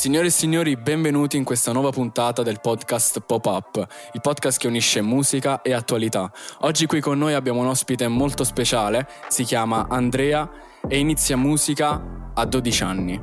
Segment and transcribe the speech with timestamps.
[0.00, 5.02] Signore e signori, benvenuti in questa nuova puntata del podcast Pop-Up, il podcast che unisce
[5.02, 6.32] musica e attualità.
[6.60, 10.50] Oggi qui con noi abbiamo un ospite molto speciale, si chiama Andrea
[10.88, 13.20] e inizia musica a 12 anni.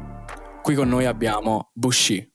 [0.62, 2.34] Qui con noi abbiamo Bushi.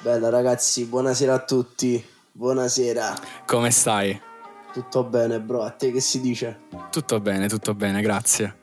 [0.00, 2.11] Bella ragazzi, buonasera a tutti.
[2.34, 3.14] Buonasera.
[3.44, 4.18] Come stai?
[4.72, 5.62] Tutto bene, bro?
[5.62, 6.60] A te che si dice?
[6.90, 8.56] Tutto bene, tutto bene, grazie.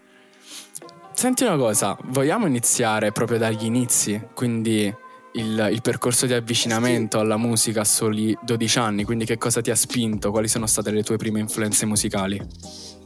[1.14, 4.92] Senti una cosa, vogliamo iniziare proprio dagli inizi, quindi
[5.34, 9.70] il, il percorso di avvicinamento alla musica a soli 12 anni, quindi che cosa ti
[9.70, 10.32] ha spinto?
[10.32, 12.42] Quali sono state le tue prime influenze musicali?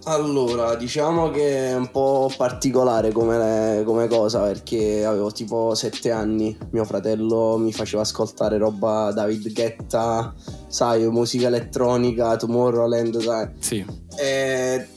[0.05, 6.57] Allora, diciamo che è un po' particolare come, come, cosa perché avevo tipo 7 anni,
[6.71, 10.33] mio fratello mi faceva ascoltare roba David Guetta,
[10.67, 13.49] sai, musica elettronica, Tomorrowland, sai.
[13.59, 13.85] Sì.
[14.17, 14.87] E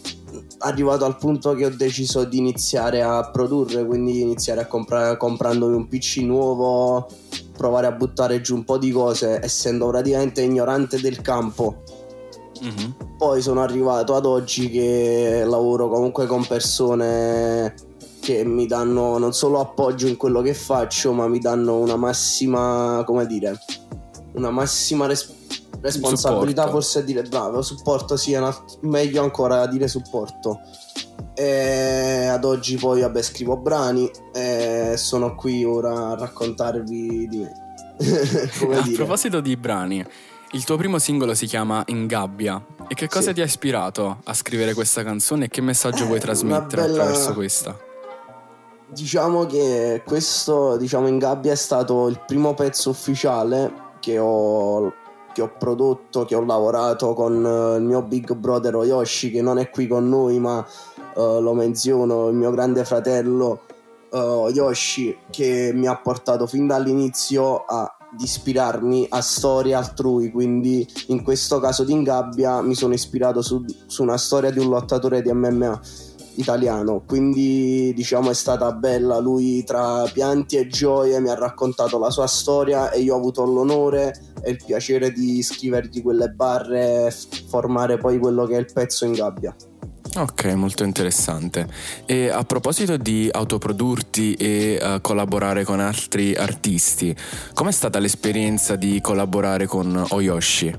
[0.58, 5.76] arrivato al punto che ho deciso di iniziare a produrre, quindi iniziare a comprare comprandomi
[5.76, 7.06] un PC nuovo,
[7.56, 11.82] provare a buttare giù un po' di cose, essendo praticamente ignorante del campo
[12.62, 13.16] Mm-hmm.
[13.16, 17.74] Poi sono arrivato ad oggi che lavoro comunque con persone
[18.20, 23.04] che mi danno non solo appoggio in quello che faccio, ma mi danno una massima,
[23.06, 23.56] come dire,
[24.34, 25.32] una massima res-
[25.80, 26.70] responsabilità, supporto.
[26.70, 30.60] forse a dire bravo, supporto sì, una, meglio ancora a dire supporto.
[31.34, 37.52] E ad oggi poi vabbè scrivo brani e sono qui ora a raccontarvi di me.
[38.76, 38.96] a dire.
[38.96, 40.04] proposito di brani,
[40.52, 42.64] il tuo primo singolo si chiama Ingabbia.
[42.88, 43.34] E che cosa sì.
[43.34, 47.02] ti ha ispirato a scrivere questa canzone e che messaggio eh, vuoi trasmettere bella...
[47.02, 47.76] attraverso questa?
[48.88, 54.92] Diciamo che questo, diciamo, Ingabbia è stato il primo pezzo ufficiale che ho,
[55.32, 59.58] che ho prodotto, che ho lavorato con uh, il mio big brother Oyoshi, che non
[59.58, 60.64] è qui con noi, ma
[61.14, 63.62] uh, lo menziono, il mio grande fratello
[64.10, 70.86] uh, Yoshi, che mi ha portato fin dall'inizio a di ispirarmi a storie altrui, quindi
[71.08, 75.22] in questo caso di Ingabbia mi sono ispirato su, su una storia di un lottatore
[75.22, 75.80] di MMA
[76.36, 82.10] italiano, quindi diciamo è stata bella, lui tra pianti e gioie mi ha raccontato la
[82.10, 87.14] sua storia e io ho avuto l'onore e il piacere di scrivergli quelle barre e
[87.48, 89.54] formare poi quello che è il pezzo in gabbia.
[90.18, 91.68] Ok, molto interessante.
[92.06, 97.14] E a proposito di autoprodurti e uh, collaborare con altri artisti,
[97.52, 100.74] com'è stata l'esperienza di collaborare con Oyoshi?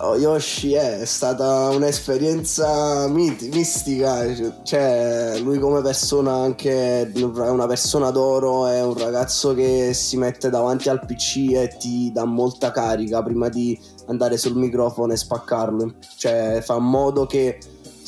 [0.00, 4.26] Oyoshi è stata un'esperienza mit- mistica,
[4.64, 10.50] cioè lui come persona anche è una persona d'oro, è un ragazzo che si mette
[10.50, 15.94] davanti al PC e ti dà molta carica prima di andare sul microfono e spaccarlo,
[16.16, 17.58] cioè fa modo che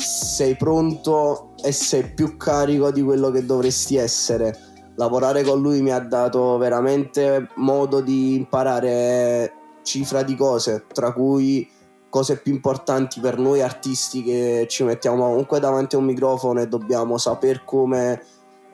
[0.00, 4.56] sei pronto e sei più carico di quello che dovresti essere.
[4.96, 9.52] Lavorare con lui mi ha dato veramente modo di imparare
[9.82, 11.68] cifra di cose, tra cui
[12.08, 16.66] cose più importanti per noi artisti che ci mettiamo comunque davanti a un microfono e
[16.66, 18.22] dobbiamo saper come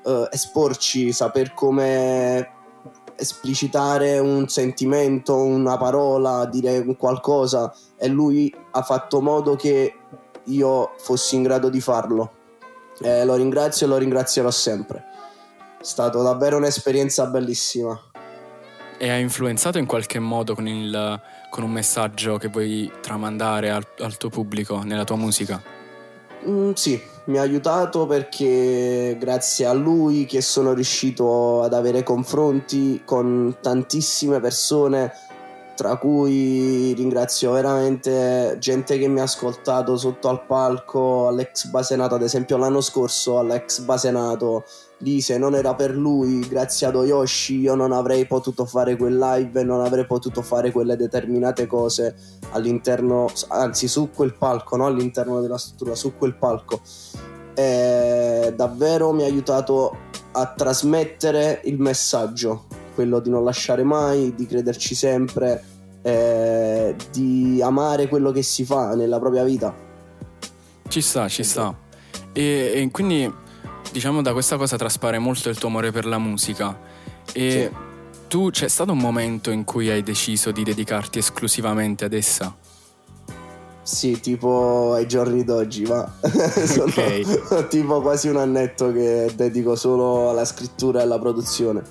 [0.05, 2.55] uh, esporci, saper come
[3.19, 9.95] esplicitare un sentimento, una parola, dire qualcosa e lui ha fatto modo che
[10.47, 12.33] io fossi in grado di farlo.
[13.01, 15.05] Eh, lo ringrazio e lo ringrazierò sempre.
[15.79, 17.99] È stata davvero un'esperienza bellissima.
[18.99, 21.21] E ha influenzato in qualche modo con, il,
[21.51, 25.63] con un messaggio che vuoi tramandare al, al tuo pubblico nella tua musica?
[26.49, 33.03] Mm, sì, mi ha aiutato perché grazie a lui che sono riuscito ad avere confronti
[33.05, 35.13] con tantissime persone
[35.77, 42.23] tra cui ringrazio veramente gente che mi ha ascoltato sotto al palco all'ex Basenato, ad
[42.23, 44.65] esempio l'anno scorso all'ex Basenato
[45.01, 49.19] lì se non era per lui, grazie ad Oyoshi, io non avrei potuto fare quel
[49.19, 52.17] live non avrei potuto fare quelle determinate cose
[52.53, 56.81] all'interno, anzi su quel palco, no all'interno della struttura, su quel palco.
[57.55, 59.97] E davvero mi ha aiutato
[60.33, 62.65] a trasmettere il messaggio
[62.97, 65.63] quello di non lasciare mai, di crederci sempre,
[66.07, 69.75] eh, di amare quello che si fa nella propria vita.
[70.87, 71.77] Ci sta, ci sta.
[72.33, 72.43] E,
[72.75, 73.33] e quindi
[73.91, 76.79] diciamo da questa cosa traspare molto il tuo amore per la musica.
[77.33, 77.77] E sì.
[78.29, 82.55] tu c'è stato un momento in cui hai deciso di dedicarti esclusivamente ad essa?
[83.83, 86.09] Sì, tipo ai giorni d'oggi, ma
[86.67, 87.25] sono okay.
[87.69, 91.83] tipo quasi un annetto che dedico solo alla scrittura e alla produzione.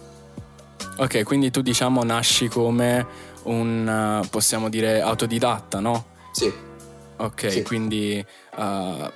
[0.97, 6.06] Ok, quindi tu diciamo nasci come un, uh, possiamo dire, autodidatta, no?
[6.31, 6.51] Sì.
[7.18, 7.63] Ok, Sì.
[7.63, 8.25] quindi
[8.57, 9.12] uh,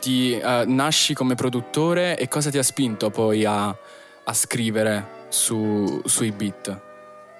[0.00, 6.00] ti uh, nasci come produttore e cosa ti ha spinto poi a, a scrivere su-
[6.04, 6.80] sui beat?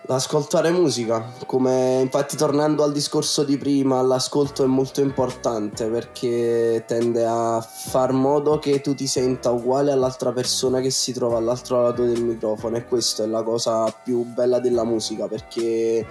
[0.08, 7.26] L'ascoltare musica, come infatti tornando al discorso di prima, l'ascolto è molto importante perché tende
[7.26, 12.04] a far modo che tu ti senta uguale all'altra persona che si trova all'altro lato
[12.04, 16.06] del microfono e questa è la cosa più bella della musica perché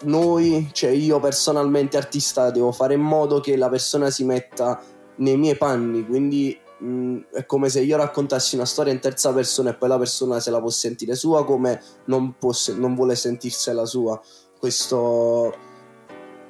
[0.00, 4.82] noi, cioè io personalmente artista, devo fare in modo che la persona si metta
[5.18, 9.70] nei miei panni, quindi mh, è come se io raccontassi una storia in terza persona
[9.70, 13.84] e poi la persona se la può sentire sua come non, può non vuole sentirsela
[13.84, 14.20] sua.
[14.58, 15.54] Questo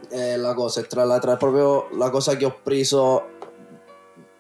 [0.09, 3.37] è la cosa, è tra l'altro proprio la cosa che ho preso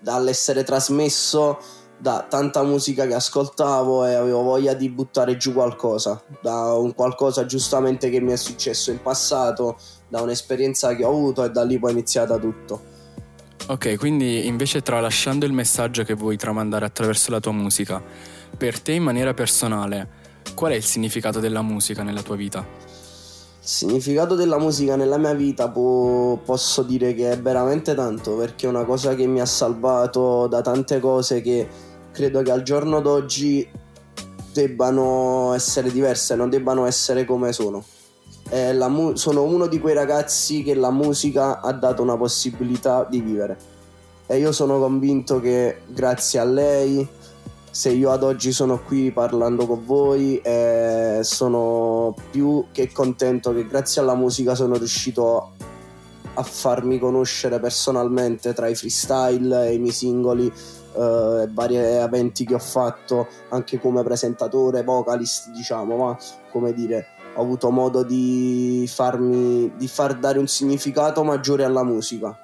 [0.00, 1.58] dall'essere trasmesso
[1.98, 7.44] da tanta musica che ascoltavo e avevo voglia di buttare giù qualcosa, da un qualcosa
[7.44, 9.76] giustamente che mi è successo in passato,
[10.08, 12.96] da un'esperienza che ho avuto e da lì poi è iniziata tutto.
[13.66, 18.02] Ok, quindi invece tralasciando il messaggio che vuoi tramandare attraverso la tua musica,
[18.56, 20.08] per te in maniera personale,
[20.54, 22.60] qual è il significato della musica nella tua vita?
[22.60, 22.86] Il
[23.60, 28.70] significato della musica nella mia vita po- posso dire che è veramente tanto perché è
[28.70, 31.68] una cosa che mi ha salvato da tante cose che
[32.10, 33.68] credo che al giorno d'oggi
[34.52, 37.84] debbano essere diverse, non debbano essere come sono.
[38.50, 43.20] Eh, mu- sono uno di quei ragazzi che la musica ha dato una possibilità di
[43.20, 43.56] vivere.
[44.26, 47.08] E io sono convinto che grazie a lei
[47.70, 53.66] se io ad oggi sono qui parlando con voi eh, sono più che contento che
[53.66, 55.52] grazie alla musica sono riuscito
[56.34, 62.44] a farmi conoscere personalmente tra i freestyle e i miei singoli eh, e vari eventi
[62.44, 66.18] che ho fatto anche come presentatore, vocalist diciamo, ma
[66.50, 72.36] come dire ho avuto modo di farmi di far dare un significato maggiore alla musica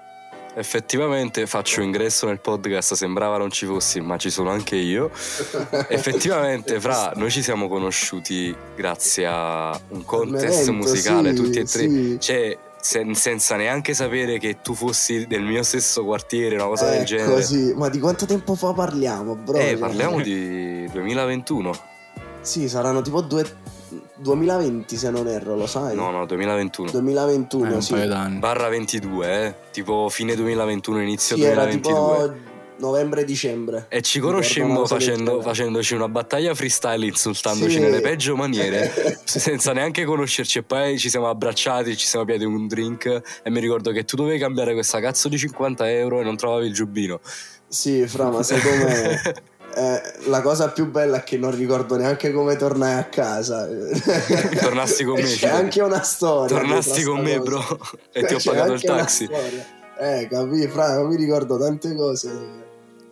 [0.57, 5.11] Effettivamente faccio ingresso nel podcast, sembrava non ci fossi, ma ci sono anche io.
[5.89, 11.89] Effettivamente, fra noi ci siamo conosciuti grazie a un contest musicale, sì, tutti e tre.
[11.89, 12.17] sì.
[12.21, 16.99] Cioè, sen- senza neanche sapere che tu fossi del mio stesso quartiere, una cosa del
[17.01, 17.43] Ecco, genere.
[17.43, 17.73] sì.
[17.75, 19.59] ma di quanto tempo fa parliamo bro?
[19.59, 21.73] Eh, parliamo di 2021.
[22.43, 23.43] Sì, saranno tipo due...
[24.17, 25.95] 2020 se non erro, lo sai?
[25.95, 26.91] No, no, 2021.
[26.91, 27.93] 2021, Eh, un sì.
[27.93, 28.39] paio d'anni.
[28.39, 29.55] Barra 22, eh.
[29.71, 32.27] Tipo fine 2021, inizio Sì, era 2022.
[32.29, 33.87] tipo novembre-dicembre.
[33.89, 37.79] E ci conoscemmo facendo- facendoci una battaglia freestyle insultandoci Sì.
[37.79, 38.91] nelle peggio maniere,
[39.25, 40.59] senza neanche conoscerci.
[40.59, 43.23] E poi ci siamo abbracciati, ci siamo piati un drink.
[43.43, 46.67] E mi ricordo che tu dovevi cambiare questa cazzo di 50 euro e non trovavi
[46.67, 47.21] il giubbino.
[47.67, 49.21] Sì, fra, ma sai com'è?
[49.75, 53.67] Eh, la cosa più bella è che non ricordo neanche come tornai a casa.
[54.61, 55.51] Tornassi con me, C'è cioè.
[55.51, 56.57] anche una storia.
[56.57, 57.51] Tornasti con me, cosa.
[57.51, 57.79] bro.
[58.13, 59.29] E ti ho pagato il taxi.
[59.99, 62.64] Eh, capì, fra, mi ricordo tante cose.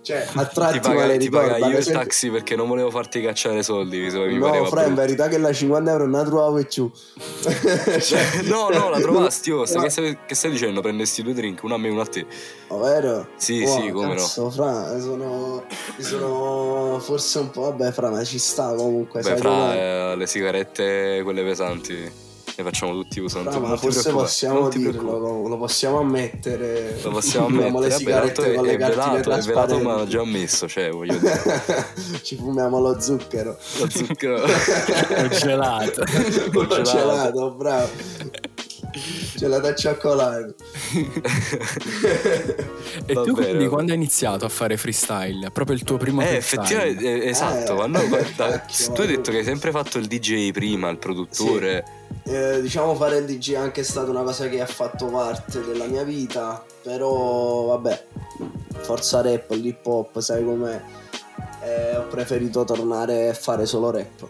[0.02, 2.90] Cioè, a Ti, tratti me paga- le ti ad io il taxi perché non volevo
[2.90, 4.00] farti cacciare soldi.
[4.00, 6.90] Mi, mi No, fra, in verità che la 50 euro non la trovavo e ciù.
[8.44, 9.50] No, no, la trovasti.
[9.52, 10.80] Oh, stai- che, stai, che stai dicendo?
[10.80, 12.26] Prendesti due drink, uno a me e uno a te.
[12.68, 13.28] Ovvero?
[13.36, 14.14] Sì, Wow, sì, come no.
[14.14, 15.64] cazzo, fra, sono,
[15.98, 20.26] sono forse un po', vabbè, fra, ma ci sta comunque, Beh, sai fra eh, le
[20.26, 22.10] sigarette, quelle pesanti,
[22.56, 23.50] le facciamo tutti usando.
[23.50, 26.98] Fra, ma forse possiamo dirlo, lo, lo possiamo ammettere.
[27.02, 27.88] Lo possiamo Fumiamo ammettere.
[27.88, 30.10] le sigarette tanto con le è, è cartine velato, è velato, ma trasparenti.
[30.10, 31.42] già ammesso, cioè, voglio dire,
[32.22, 33.56] Ci fumiamo lo zucchero.
[33.78, 34.42] lo zucchero.
[34.42, 36.04] Ho gelato.
[36.52, 36.82] Lo gelato.
[36.82, 38.41] gelato, bravo.
[39.42, 40.54] Gelato al cioccolato.
[43.06, 45.50] E Va tu bene, quindi quando hai iniziato a fare freestyle?
[45.50, 46.62] Proprio il tuo primo Eh, freestyle?
[46.62, 47.72] effettivamente, eh, esatto.
[47.72, 48.58] Eh, quando- guarda,
[48.94, 51.84] tu hai detto che hai sempre fatto il DJ prima, il produttore.
[52.22, 55.86] Eh, diciamo fare il DJ è anche stata una cosa che ha fatto parte della
[55.86, 58.04] mia vita, però vabbè,
[58.82, 60.80] forza rap, l'hip hop, sai com'è,
[61.64, 64.24] Eh, ho preferito tornare a fare solo rap.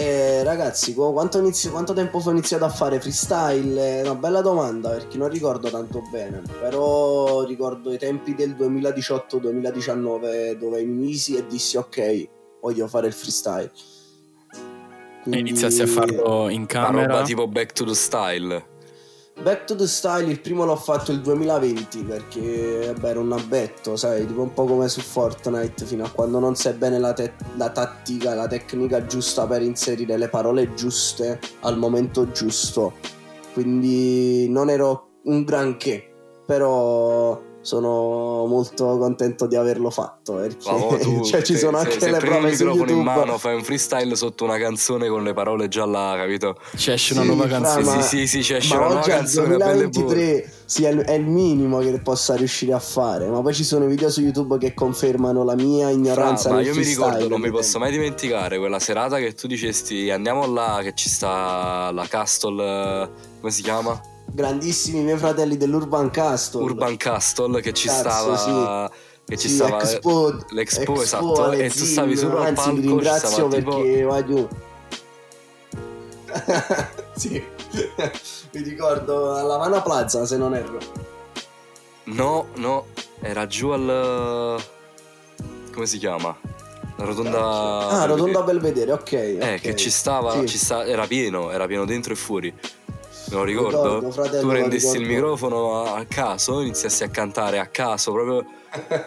[0.00, 3.98] E ragazzi, qu- quanto, inizi- quanto tempo ho iniziato a fare freestyle?
[3.98, 10.52] È una bella domanda perché non ricordo tanto bene, però ricordo i tempi del 2018-2019
[10.56, 12.28] dove mi misi e dissi ok,
[12.60, 13.72] voglio fare il freestyle.
[14.52, 17.06] E Quindi- iniziassi a farlo in Una camera?
[17.06, 18.64] roba tipo back to the style.
[19.40, 23.94] Back to the Style il primo l'ho fatto il 2020 perché vabbè, era un abbetto,
[23.94, 27.34] sai, tipo un po' come su Fortnite fino a quando non sai bene la, te-
[27.56, 32.94] la tattica, la tecnica giusta per inserire le parole giuste al momento giusto.
[33.52, 36.12] Quindi non ero un granché,
[36.44, 41.84] però sono molto contento di averlo fatto perché Ma tu, cioè, ci se- sono se-
[41.84, 43.18] anche se le prendi prove il su microfono in YouTube.
[43.20, 46.56] mano, fai un freestyle sotto una canzone con le parole già là, capito?
[46.74, 47.84] Ci esce una Sì, nuova fra, canzone.
[47.84, 50.06] ma- Sì, sì, sì, ci esce una nuova canzone, belle e buone.
[50.14, 53.64] 2023 sì, è il- è il minimo che possa riuscire a fare ma poi ci
[53.64, 57.06] sono video su YouTube che confermano la mia ignoranza Fra, ma nel io mi freestyle,
[57.10, 61.08] ricordo, non mi posso mai dimenticare quella serata che tu dicesti andiamo là che ci
[61.10, 62.62] sta la Castle,
[63.02, 63.08] eh,
[63.40, 64.00] come si chiama?
[64.32, 66.62] Grandissimi miei fratelli dell'Urban Castle.
[66.62, 68.90] Urban Castle che ci Cazzo, stava
[69.24, 71.52] che ci Sì, stava Expo, l'Expo, Expo esatto.
[71.52, 74.48] E tu stavi sul anzi palco vi ci ringrazio tipo perché va giù.
[77.18, 77.42] Sì.
[78.52, 80.78] Mi ricordo alla Vana Plaza se non erro.
[82.04, 82.86] No no
[83.20, 84.62] era giù al
[85.72, 86.36] come si chiama?
[86.96, 89.60] La rotonda ah Rotonda Belvedere ok eh ok.
[89.60, 90.46] che ci stava Sì.
[90.46, 92.52] ci sta, era pieno era pieno dentro e fuori
[93.30, 95.14] lo ricordo, Ricordo, fratello, tu prendessi il ricordo.
[95.14, 98.44] microfono a, a caso iniziassi a cantare a caso proprio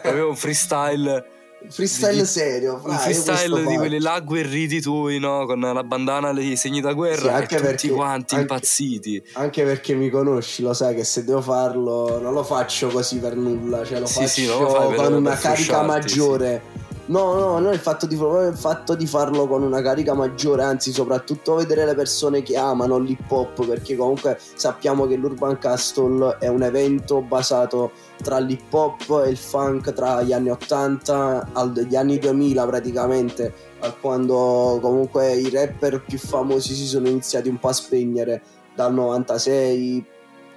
[0.02, 1.26] proprio un freestyle
[1.70, 5.46] freestyle di- serio fra, un freestyle di quelli là agguerriti tui no?
[5.46, 9.24] Con la bandana dei segni da Sì, guerra anche e tutti perché- quanti anche- impazziti.
[9.34, 13.36] anche perché mi conosci lo sai che se devo farlo non lo faccio così per
[13.36, 16.62] nulla cioè lo Sì, faccio sì, non lo per- con per una carica frusciarti, maggiore
[17.08, 20.64] no no non è il fatto di, il fatto di farlo con una carica maggiore
[20.64, 26.38] anzi soprattutto vedere le persone che amano l'hip hop perché comunque sappiamo che l'Urban Castle
[26.40, 27.92] è un evento basato
[28.22, 33.54] tra l'hip hop e il funk tra gli anni 80 agli anni 2000 praticamente
[34.00, 38.42] quando comunque i rapper più famosi si sono iniziati un po' a spegnere
[38.76, 40.06] dal 96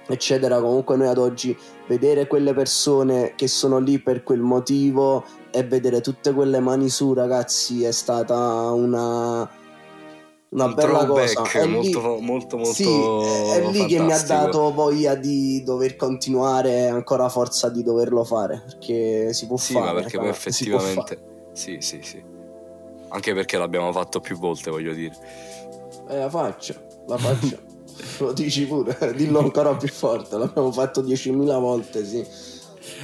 [0.07, 0.59] eccetera.
[0.59, 5.23] Comunque noi ad oggi vedere quelle persone che sono lì per quel motivo
[5.55, 9.49] e vedere tutte quelle mani su ragazzi è stata una
[10.49, 14.11] una un bella cosa È lì- molto molto molto sì, è è lì che mi
[14.11, 19.73] ha dato voglia di dover continuare ancora forza di doverlo fare perché si può Sì,
[19.73, 21.33] fare ma perché poi effettivamente.
[21.53, 22.21] Sì, sì, sì.
[23.07, 25.15] Anche perché l'abbiamo fatto più volte, voglio dire.
[26.09, 26.73] Eh, la faccio,
[27.07, 27.57] la faccio.
[28.19, 30.37] Lo dici pure, dillo ancora più forte.
[30.37, 32.25] L'abbiamo fatto 10.000 volte, sì.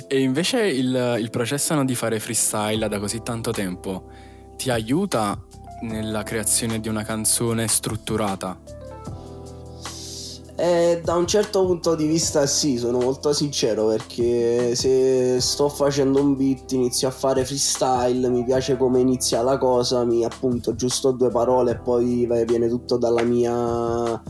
[0.08, 4.10] E invece il, il processo di fare freestyle da così tanto tempo
[4.58, 5.40] ti aiuta
[5.82, 8.60] nella creazione di una canzone strutturata?
[10.56, 16.22] Eh, da un certo punto di vista sì, sono molto sincero perché se sto facendo
[16.22, 21.12] un beat inizio a fare freestyle, mi piace come inizia la cosa, mi appunto giusto
[21.12, 24.22] due parole e poi viene tutto dalla mia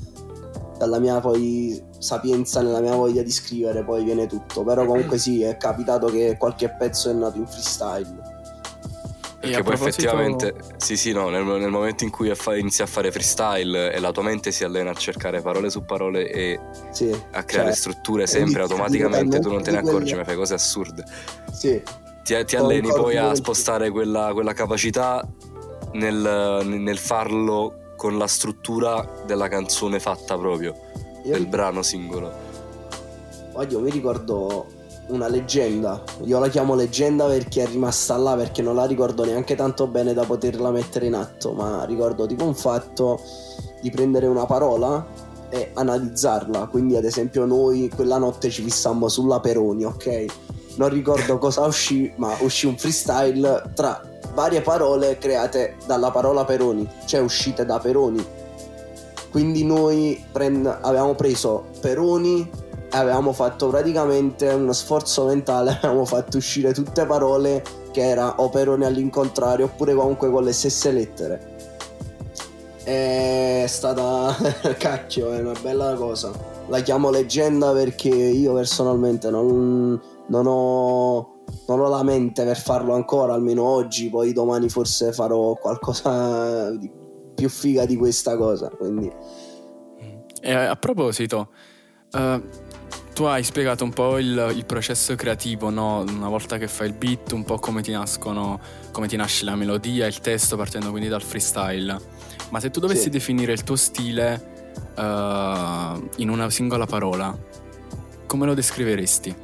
[0.78, 4.64] dalla mia poi sapienza nella mia voglia di scrivere, poi viene tutto.
[4.64, 8.40] Però comunque sì, è capitato che qualche pezzo è nato in freestyle.
[9.40, 12.86] Perché poi proposito- effettivamente, sì, sì, no, nel, nel momento in cui fa- inizi a
[12.86, 16.60] fare freestyle e la tua mente si allena a cercare parole su parole e
[16.92, 20.36] Sì, a creare cioè, strutture sempre automaticamente, tu non te ne accorgi, quelle- ma fai
[20.36, 21.04] cose assurde.
[21.52, 21.82] sì.
[22.24, 25.28] Ti, ti alleni poi a spostare quella, quella capacità
[25.94, 30.76] nel, nel farlo con la struttura della canzone fatta proprio,
[31.24, 32.32] Io del brano singolo.
[33.54, 34.66] Oddio, mi ricordo
[35.08, 36.02] una leggenda.
[36.24, 40.14] Io la chiamo leggenda perché è rimasta là, perché non la ricordo neanche tanto bene
[40.14, 43.20] da poterla mettere in atto, ma ricordo tipo un fatto
[43.82, 45.06] di prendere una parola
[45.50, 46.68] e analizzarla.
[46.68, 50.26] Quindi, ad esempio, noi quella notte ci fissammo sulla Peroni, ok?
[50.78, 54.02] Non ricordo cosa uscì, ma uscì un freestyle tra
[54.34, 58.26] varie parole create dalla parola Peroni, cioè uscite da Peroni.
[59.32, 62.42] Quindi noi prend- avevamo preso Peroni
[62.94, 68.50] e avevamo fatto praticamente uno sforzo mentale, avevamo fatto uscire tutte parole che era o
[68.50, 71.50] Peroni all'incontrario oppure comunque con le stesse lettere.
[72.84, 74.36] È stata
[74.78, 76.32] cacchio, è una bella cosa.
[76.68, 82.94] La chiamo leggenda perché io personalmente non, non ho, non ho la mente per farlo
[82.94, 87.01] ancora, almeno oggi, poi domani forse farò qualcosa di
[87.36, 88.70] più figa di questa cosa.
[88.70, 89.12] Quindi
[90.42, 91.50] E a proposito,
[92.12, 92.42] eh,
[93.14, 96.00] tu hai spiegato un po' il, il processo creativo, no?
[96.08, 98.60] Una volta che fai il beat, un po' come ti nascono,
[98.92, 102.00] come ti nasce la melodia, il testo, partendo quindi dal freestyle.
[102.50, 103.10] Ma se tu dovessi Sì.
[103.10, 105.02] definire il tuo stile eh,
[106.18, 107.38] in una singola parola,
[108.26, 109.36] come lo descriveresti?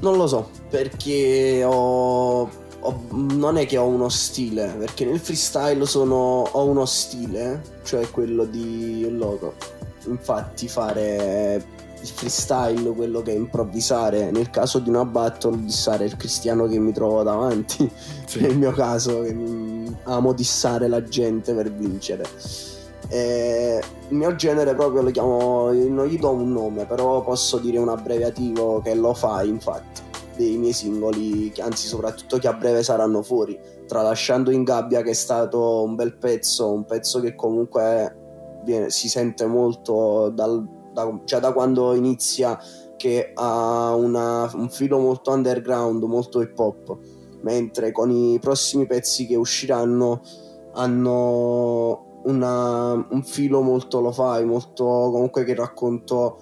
[0.00, 5.84] Non lo so, perché ho, ho- non è che ho uno stile, perché nel freestyle
[5.86, 9.54] sono, ho uno stile, cioè quello di logo.
[10.06, 11.64] Infatti fare
[12.00, 16.78] il freestyle, quello che è improvvisare, nel caso di una battle, dissare il cristiano che
[16.78, 17.90] mi trovo davanti,
[18.38, 19.24] nel mio caso,
[20.04, 22.24] amo dissare la gente per vincere.
[23.08, 27.78] E il mio genere proprio lo chiamo, non gli do un nome, però posso dire
[27.78, 30.02] un abbreviativo che lo fa, infatti.
[30.36, 35.14] Dei miei singoli, anzi soprattutto che a breve saranno fuori, tralasciando in gabbia che è
[35.14, 41.38] stato un bel pezzo, un pezzo che comunque viene, si sente molto dal, da, già
[41.38, 42.58] da quando inizia
[42.96, 46.98] che ha una, un filo molto underground, molto hip hop,
[47.42, 50.22] mentre con i prossimi pezzi che usciranno
[50.74, 56.40] hanno una, un filo molto lo fai, molto comunque che racconto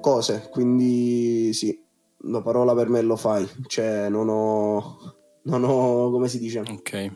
[0.00, 1.79] cose, quindi sì,
[2.24, 4.98] la parola per me lo fai, cioè non ho,
[5.44, 6.60] non ho come si dice.
[6.60, 7.10] Ok.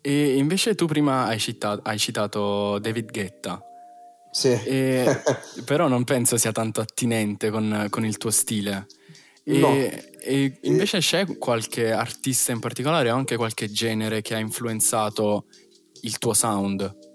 [0.00, 3.62] E invece tu prima hai citato, hai citato David Guetta.
[4.30, 4.50] Sì.
[4.50, 5.06] E,
[5.64, 8.86] però non penso sia tanto attinente con, con il tuo stile.
[9.44, 9.68] E, No.
[9.72, 15.46] e invece c'è qualche artista in particolare o anche qualche genere che ha influenzato
[16.02, 17.13] il tuo sound?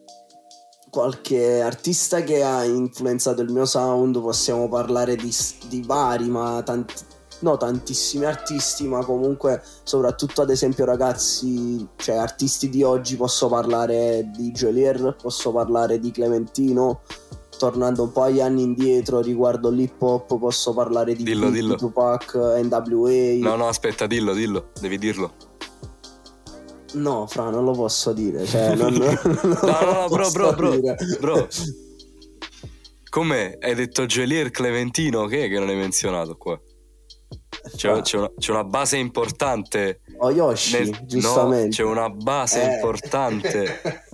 [0.90, 5.34] Qualche artista che ha influenzato il mio sound, possiamo parlare di,
[5.68, 6.94] di vari, ma tanti,
[7.40, 14.30] no, tantissimi artisti, ma comunque soprattutto ad esempio ragazzi, cioè artisti di oggi posso parlare
[14.36, 17.02] di Jolier, posso parlare di Clementino.
[17.58, 21.76] Tornando un po' agli anni indietro riguardo l'hip hop, posso parlare di Dillo, Biggie, dillo.
[21.76, 23.38] Tupac, NWA.
[23.42, 25.34] No, no, aspetta, dillo, dillo, devi dirlo.
[26.94, 28.46] No, fra, non lo posso dire.
[28.46, 29.20] Cioè, non, non
[29.62, 30.80] No, no, no, bro, bro, bro,
[31.20, 31.48] bro.
[33.10, 35.26] Come hai detto Gelier Clementino?
[35.26, 36.60] Che è che non hai menzionato qua?
[37.76, 40.02] C'è, c'è una, c'è una base importante.
[40.20, 41.66] Oh, Yoshi, nel- giustamente.
[41.66, 42.74] No, c'è una base Eh.
[42.76, 43.82] importante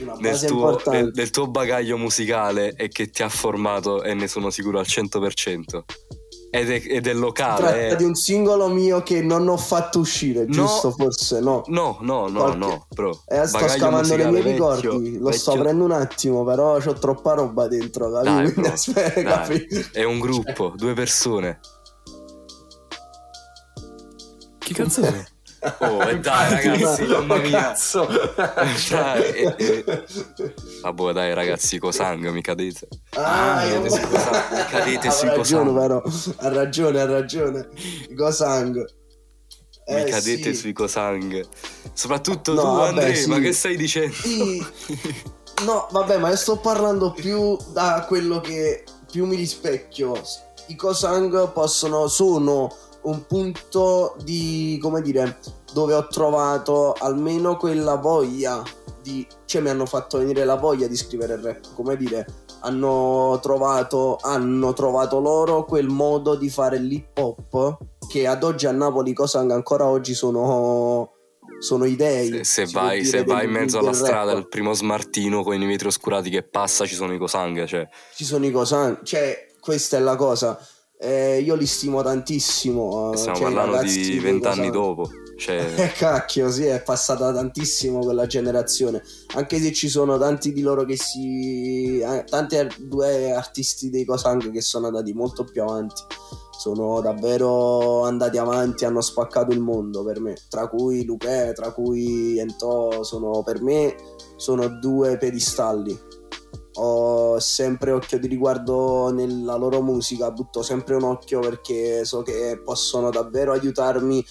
[0.00, 1.00] Una nel base tuo, importante.
[1.02, 4.86] nel- del tuo bagaglio musicale e che ti ha formato e ne sono sicuro al
[4.88, 5.82] 100%.
[6.56, 7.56] Ed è, ed è Si locale.
[7.58, 7.96] tratta eh.
[7.96, 10.52] di un singolo mio che non ho fatto uscire, No.
[10.52, 10.92] giusto?
[10.92, 11.64] Forse no.
[11.66, 13.22] No, no, no, Qualche- no, bro.
[13.26, 16.92] Eh, sto scavando nei miei ricordi, vecchio, lo sto vecchio- aprendo un attimo, però c'ho
[16.92, 18.08] troppa roba dentro?
[18.08, 19.24] Dai, Quindi bro, aspetta, dai.
[19.66, 19.86] capi?
[19.92, 21.58] È un gruppo, due persone.
[24.58, 25.24] Che cazzo sei?
[25.78, 27.60] Oh, e dai, ragazzi, mamma mia.
[27.60, 28.06] Cazzo.
[28.90, 29.84] Dai, e- e-
[30.82, 32.88] Vabbè, dai, ragazzi, cosang, mi cadete.
[33.16, 34.50] Ah, Mi io- cadete sui cosang.
[34.52, 35.80] Mi cadete ha sui ragione, cosang.
[35.80, 36.02] però.
[36.36, 37.68] Ha ragione, ha ragione.
[38.10, 38.76] Gosang.
[39.86, 40.54] Mi Eh, cadete sì.
[40.54, 41.46] sui cosang.
[41.92, 43.28] Soprattutto No, tu, vabbè, Andrea, sì.
[43.28, 44.14] ma che stai dicendo?
[44.14, 44.64] Sì.
[45.64, 50.20] No, vabbè, ma io sto parlando più da quello che più mi rispecchio.
[50.68, 52.74] I Kosang possono, sono
[53.04, 55.38] un punto di, come dire,
[55.72, 58.62] dove ho trovato almeno quella voglia
[59.02, 62.26] di, cioè mi hanno fatto venire la voglia di scrivere il rap, come dire,
[62.60, 68.72] hanno trovato, hanno trovato loro quel modo di fare l'hip hop che ad oggi a
[68.72, 71.10] Napoli i Kosang ancora oggi sono
[71.58, 72.28] sono i dei.
[72.28, 75.88] Se, se vai, se vai in mezzo alla strada, il primo smartino con i vetri
[75.88, 77.64] oscurati che passa, ci sono i cosang.
[77.64, 80.58] Cioè, ci sono i Cosan, cioè questa è la cosa.
[80.98, 83.12] Eh, io li stimo tantissimo.
[83.12, 84.72] eh, stiamo cioè, parlando ragazzi di vent'anni Cosan.
[84.72, 85.10] dopo.
[85.36, 89.02] Cioè, Eh, cacchio, sì, è passata tantissimo quella generazione.
[89.34, 91.98] Anche se ci sono tanti di loro che si.
[91.98, 96.02] eh, tanti ar- due artisti dei Cosang che sono andati molto più avanti.
[96.56, 100.36] Sono davvero andati avanti, hanno spaccato il mondo per me.
[100.48, 103.96] Tra cui Luque, tra cui Ento, sono per me
[104.36, 105.98] sono due pedistalli.
[106.76, 112.60] Ho sempre occhio di riguardo nella loro musica, butto sempre un occhio perché so che
[112.64, 114.24] possono davvero aiutarmi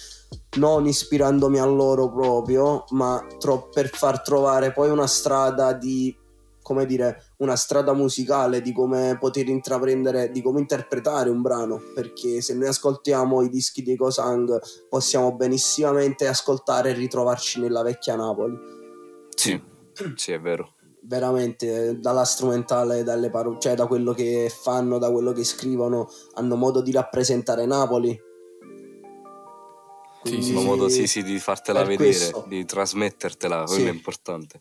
[0.56, 6.14] non ispirandomi a loro proprio, ma tro- per far trovare poi una strada di,
[6.62, 12.40] come dire, una strada musicale di come poter intraprendere, di come interpretare un brano, perché
[12.40, 18.56] se noi ascoltiamo i dischi dei Cosang possiamo benissimamente ascoltare e ritrovarci nella vecchia Napoli.
[19.34, 19.60] sì,
[20.14, 20.73] sì, è vero.
[21.06, 26.56] Veramente dalla strumentale, dalle parole, cioè da quello che fanno, da quello che scrivono, hanno
[26.56, 28.18] modo di rappresentare Napoli.
[30.22, 30.66] Sì, sì, Hanno sì.
[30.66, 32.44] modo sì, sì, di fartela per vedere, questo.
[32.48, 33.86] di trasmettertela, quello Sì.
[33.86, 34.60] è importante.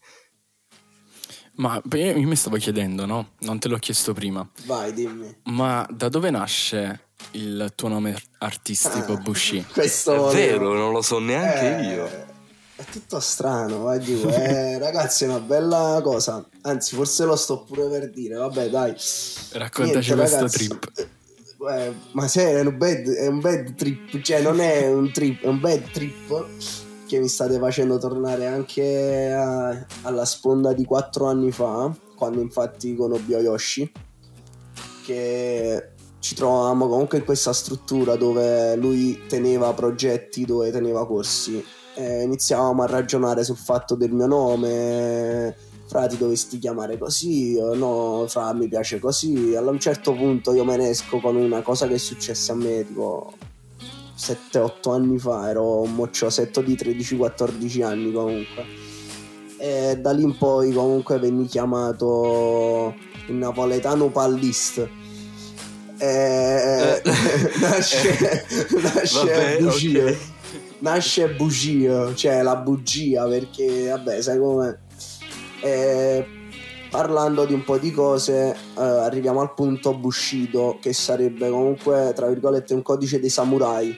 [1.55, 3.29] Ma io mi stavo chiedendo, no?
[3.41, 4.45] Non te l'ho chiesto prima.
[4.65, 5.33] Vai, dimmi.
[5.43, 9.17] Ma da dove nasce il tuo nome artistico Ah.
[9.17, 9.63] Bushi?
[9.71, 12.31] Questo È vero, non lo so neanche Eh, io.
[12.75, 14.27] È tutto strano, vai giù.
[14.27, 16.43] Eh, ragazzi, è una bella cosa.
[16.61, 18.35] Anzi, forse lo sto pure per dire.
[18.35, 18.95] Vabbè, dai.
[19.51, 20.91] Raccontaci Niente, questo trip.
[21.71, 25.43] Eh, ma se è un, bad, è un bad trip, cioè non è un trip,
[25.43, 26.45] è un bad trip
[27.07, 32.95] che mi state facendo tornare anche a- alla sponda di quattro anni fa, quando infatti
[32.95, 33.89] conobbi Yoshi,
[35.05, 41.63] che ci trovavamo comunque in questa struttura dove lui teneva progetti, dove teneva corsi.
[41.95, 48.25] E iniziavamo a ragionare sul fatto del mio nome, fra ti dovresti chiamare così, no,
[48.27, 49.53] fra mi piace così.
[49.55, 52.53] Allora, a un certo punto io me ne esco con una cosa che è successa
[52.53, 53.33] a me, tipo
[54.17, 58.65] 7-8 anni fa, ero un mocciosetto di 13-14 anni comunque.
[59.57, 62.93] E da lì in poi comunque venni chiamato
[63.27, 64.89] il napoletano pallist.
[65.97, 67.01] E Eh.
[67.61, 68.45] nasce,
[68.81, 70.03] nasce Vabbè, bugie.
[70.03, 70.17] ok.
[70.83, 74.79] Nasce bugia, cioè la bugia, perché vabbè, sai come
[76.89, 82.27] parlando di un po' di cose, eh, arriviamo al punto Bushido, che sarebbe comunque, tra
[82.27, 83.97] virgolette, un codice dei samurai.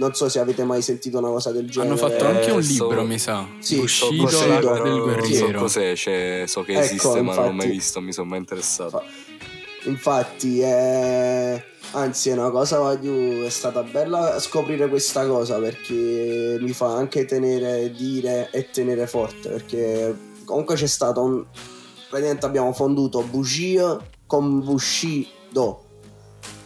[0.00, 1.92] Non so se avete mai sentito una cosa del genere.
[1.92, 3.46] Hanno fatto anche un Eh, so- libro, mi sa.
[3.58, 5.60] Sì, So Bushido Bushido però del non so guerriero.
[5.60, 7.70] cos'è, cioè, so che Ecco, esiste, ma non l'ho mai infatti.
[7.70, 8.90] visto, mi sono mai interessato.
[8.90, 9.04] Fa-
[9.84, 11.64] Infatti, è...
[11.92, 13.44] anzi, è una cosa voglio...
[13.44, 19.48] è stata bella scoprire questa cosa perché mi fa anche tenere, dire e tenere forte.
[19.48, 21.44] Perché comunque c'è stato un.
[22.08, 25.84] Praticamente abbiamo fonduto Bugia con Bushido.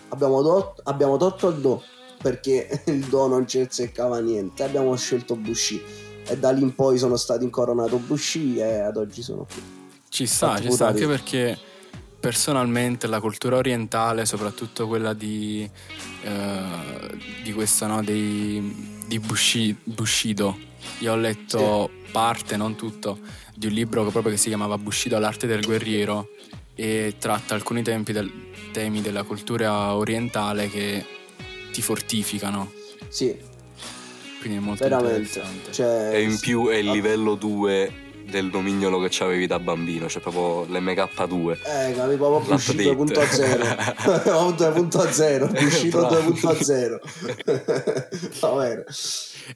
[0.09, 1.83] Abbiamo, do- abbiamo tolto il Do
[2.23, 4.63] perché il Do non ci azzeccava niente.
[4.63, 5.83] Abbiamo scelto Bushi.
[6.25, 9.81] E da lì in poi sono stato incoronato Bushi e ad oggi sono qui.
[10.09, 11.59] Ci sta, ci sta anche perché
[12.33, 15.69] personalmente la cultura orientale, soprattutto quella di,
[16.23, 16.63] eh,
[17.43, 20.57] di questa, no, dei, di Bushi- Bushido,
[21.01, 23.19] io ho letto parte, non tutto,
[23.57, 26.29] di un libro che proprio che si chiamava Bushido, l'arte del guerriero
[26.77, 28.31] e tratta alcuni tempi del-
[28.71, 31.05] temi della cultura orientale che
[31.73, 32.71] ti fortificano,
[33.09, 33.37] Sì,
[34.39, 35.17] quindi è molto veramente.
[35.41, 35.73] interessante.
[35.73, 40.21] Cioè, E in più è il livello 2 del dominio che avevi da bambino, cioè
[40.23, 41.59] proprio l'MK2.
[41.65, 42.95] Eh, capi proprio L'update.
[42.95, 46.31] 2.0 2.0 Bushido Bravo.
[46.31, 46.99] 2.0
[48.41, 48.85] Va bene.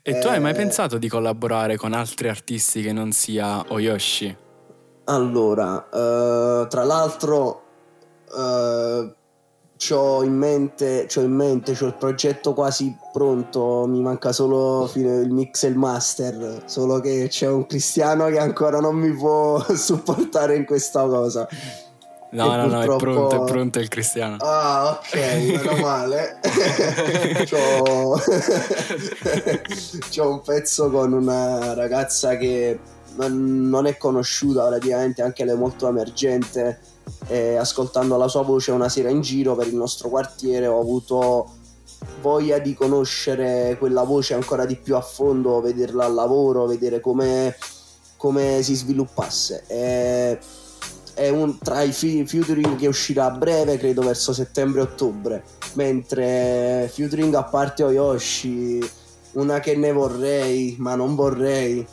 [0.02, 4.36] E tu hai mai Eh, pensato di collaborare con altri artisti che non sia Oyoshi?
[5.04, 7.62] Allora, eh, tra l'altro,
[8.36, 9.14] eh,
[9.78, 15.28] c'ho in mente, c'ho in mente, c'ho il progetto quasi pronto, mi manca solo il
[15.30, 20.56] mix e il master, solo che c'è un cristiano che ancora non mi può supportare
[20.56, 21.46] in questa cosa.
[22.28, 24.36] No, E no, no, è purtroppo- pronto, è pronto il cristiano.
[24.40, 26.38] Ah, ok, meno male.
[27.48, 28.18] c'ho...
[30.10, 32.78] c'ho un pezzo con una ragazza che
[33.16, 36.80] non è conosciuta praticamente, anche lei molto emergente.
[37.28, 41.50] E ascoltando la sua voce una sera in giro per il nostro quartiere ho avuto
[42.20, 47.56] voglia di conoscere quella voce ancora di più a fondo, vederla al lavoro, vedere come,
[48.16, 49.64] come si sviluppasse.
[49.66, 50.38] E
[51.14, 55.42] è un, tra i fi- featuring che uscirà a breve, credo verso settembre-ottobre,
[55.72, 58.86] mentre featuring a parte Oyoshi,
[59.32, 61.86] una che ne vorrei, ma non vorrei,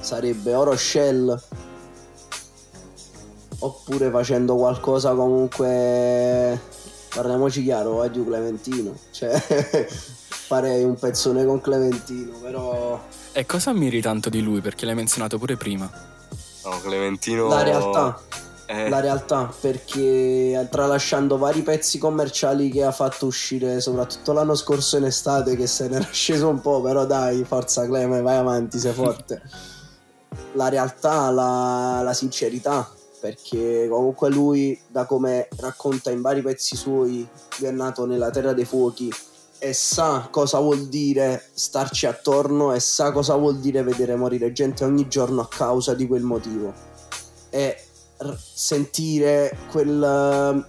[0.00, 1.40] sarebbe Oro Shell.
[3.58, 6.60] Oppure facendo qualcosa comunque,
[7.14, 9.38] parliamoci chiaro, voglio Clementino, cioè
[10.46, 14.60] farei un pezzone con Clementino, però E cosa ammiri tanto di lui?
[14.60, 15.90] Perché l'hai menzionato pure prima.
[16.64, 17.48] No, Clementino...
[17.48, 18.20] la realtà.
[18.68, 24.96] Eh, la realtà perché tralasciando vari pezzi commerciali che ha fatto uscire soprattutto l'anno scorso
[24.96, 28.92] in estate che se n'era sceso un po' però dai forza Cleme vai avanti sei
[28.92, 29.40] forte
[30.54, 32.90] la realtà la, la sincerità
[33.26, 37.26] perché comunque lui da come racconta in vari pezzi suoi
[37.60, 39.12] è nato nella terra dei fuochi
[39.58, 44.84] e sa cosa vuol dire starci attorno e sa cosa vuol dire vedere morire gente
[44.84, 46.72] ogni giorno a causa di quel motivo.
[47.50, 47.76] E
[48.18, 50.64] r- sentire quel,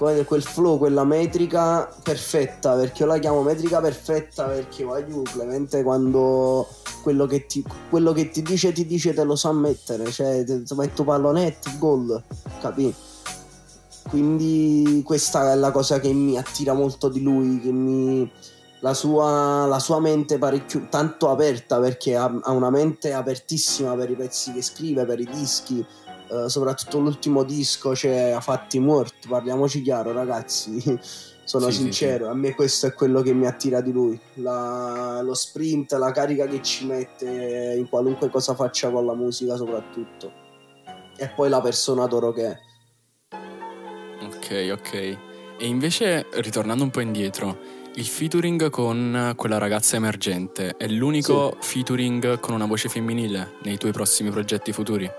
[0.00, 5.20] come dire, quel flow, quella metrica perfetta, perché io la chiamo metrica perfetta perché voglio
[5.20, 6.66] Clemente quando
[7.02, 10.42] quello che, ti, quello che ti dice ti dice te lo sa mettere, cioè
[10.74, 12.22] metto pallonetto, gol,
[12.62, 12.94] capì?
[14.08, 18.32] Quindi questa è la cosa che mi attira molto di lui, che mi...
[18.82, 24.08] La sua, la sua mente parecchio tanto aperta perché ha, ha una mente apertissima per
[24.08, 25.84] i pezzi che scrive, per i dischi,
[26.30, 30.80] eh, soprattutto l'ultimo disco, cioè a fatti morti, parliamoci chiaro ragazzi,
[31.44, 35.20] sono Sì, sì, sincero, a me questo è quello che mi attira di lui, La-
[35.22, 40.32] lo sprint, la carica che ci mette in qualunque cosa faccia con la musica soprattutto,
[41.16, 42.58] e poi la persona d'oro che è.
[44.22, 44.94] Ok, ok.
[44.94, 47.58] E invece, ritornando un po' indietro,
[47.94, 53.90] il featuring con quella ragazza emergente è l'unico featuring con una voce femminile nei tuoi
[53.90, 55.10] prossimi progetti futuri?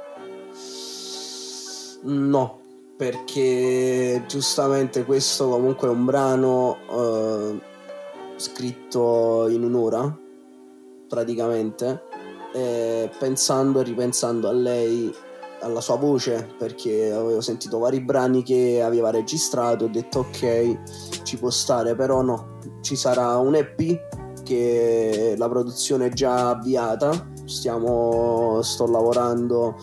[2.03, 2.59] No,
[2.97, 7.61] perché giustamente questo comunque è un brano eh,
[8.37, 10.17] scritto in un'ora,
[11.07, 12.03] praticamente,
[12.53, 15.13] e pensando e ripensando a lei
[15.61, 21.37] alla sua voce perché avevo sentito vari brani che aveva registrato ho detto ok ci
[21.37, 28.59] può stare però no ci sarà un EP che la produzione è già avviata stiamo
[28.63, 29.75] sto lavorando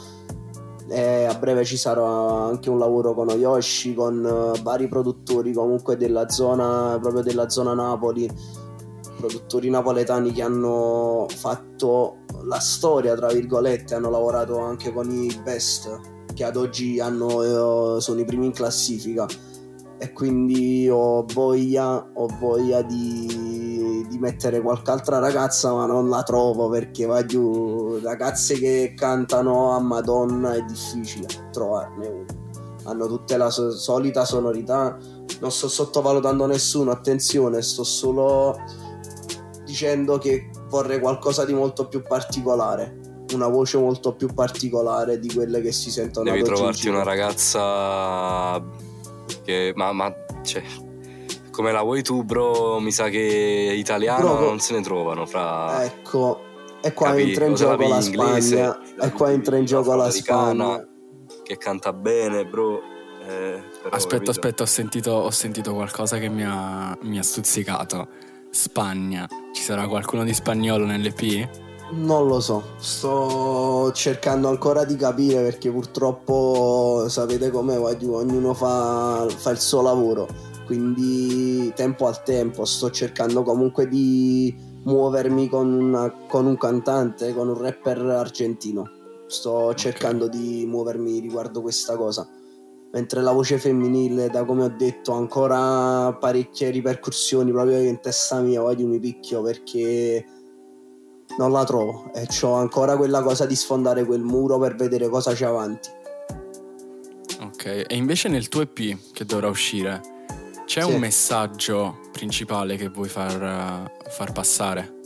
[0.88, 5.96] e a breve ci sarà anche un lavoro con Oyoshi con uh, vari produttori comunque
[5.96, 8.28] della zona proprio della zona Napoli.
[9.18, 16.16] Produttori napoletani che hanno fatto la storia, tra virgolette, hanno lavorato anche con i best
[16.34, 19.26] che ad oggi hanno, eh, sono i primi in classifica.
[19.98, 23.67] E quindi ho voglia, ho voglia di,
[24.08, 27.98] di, mettere qualche altra ragazza ma non la trovo perché va giù.
[28.02, 32.26] Ragazze che cantano a Madonna è difficile trovarne una.
[32.84, 34.96] Hanno tutte la so- solita sonorità.
[35.40, 38.56] Non sto sottovalutando nessuno attenzione sto solo
[39.64, 43.24] dicendo che vorrei qualcosa di molto più particolare.
[43.34, 48.64] Una voce molto più particolare di quelle che si sentono devi trovarti una ragazza
[49.44, 50.62] che ma, ma cioè
[51.58, 55.84] come la vuoi tu bro mi sa che italiano bro, non se ne trovano fra
[55.84, 56.44] ecco
[56.80, 60.86] e qua Capi, entra in gioco la Spagna e qua entra in gioco la Spagna.
[61.42, 62.80] che canta bene bro
[63.26, 68.08] eh, aspetta aspetta ho sentito, ho sentito qualcosa che mi ha, mi ha stuzzicato.
[68.50, 69.28] Spagna.
[69.52, 71.66] Ci sarà qualcuno di spagnolo nell'EP?
[71.90, 79.50] Non lo so, sto cercando ancora di capire perché purtroppo sapete com'è, ognuno fa, fa
[79.50, 80.26] il suo lavoro,
[80.68, 84.54] quindi tempo al tempo sto cercando comunque di
[84.84, 88.84] muovermi con, una, con un cantante, con un rapper argentino,
[89.26, 90.38] sto cercando okay.
[90.38, 92.28] di muovermi riguardo questa cosa
[92.90, 98.40] mentre la voce femminile, da come ho detto, ha ancora parecchie ripercussioni proprio in testa
[98.40, 100.24] mia, voglio mi picchio perché
[101.38, 105.32] non la trovo e ho ancora quella cosa di sfondare quel muro per vedere cosa
[105.32, 105.88] c'è avanti.
[107.40, 110.00] Ok, e invece nel tuo EP che dovrà uscire,
[110.68, 110.92] c'è sì.
[110.92, 114.96] un messaggio principale che vuoi far, far passare?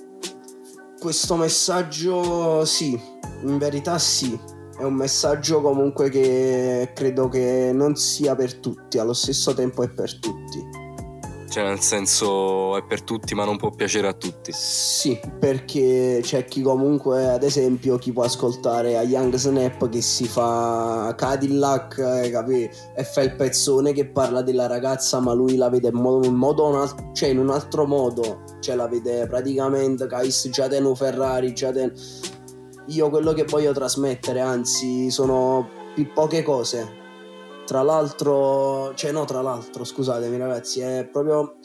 [0.98, 3.00] Questo messaggio sì,
[3.44, 4.36] in verità sì,
[4.76, 9.88] è un messaggio comunque che credo che non sia per tutti, allo stesso tempo è
[9.88, 10.41] per tutti.
[11.52, 14.52] Cioè nel senso è per tutti ma non può piacere a tutti.
[14.54, 20.26] Sì, perché c'è chi comunque, ad esempio, chi può ascoltare a Young Snap che si
[20.26, 25.88] fa Cadillac eh, e fa il pezzone che parla della ragazza ma lui la vede
[25.88, 30.06] in modo, in modo un altro, cioè in un altro modo, cioè la vede praticamente
[30.06, 31.92] Kais già ten Ferrari, già ten
[32.86, 37.00] io quello che voglio trasmettere, anzi, sono più poche cose.
[37.64, 41.56] Tra l'altro, cioè no, tra l'altro, scusatemi ragazzi, è proprio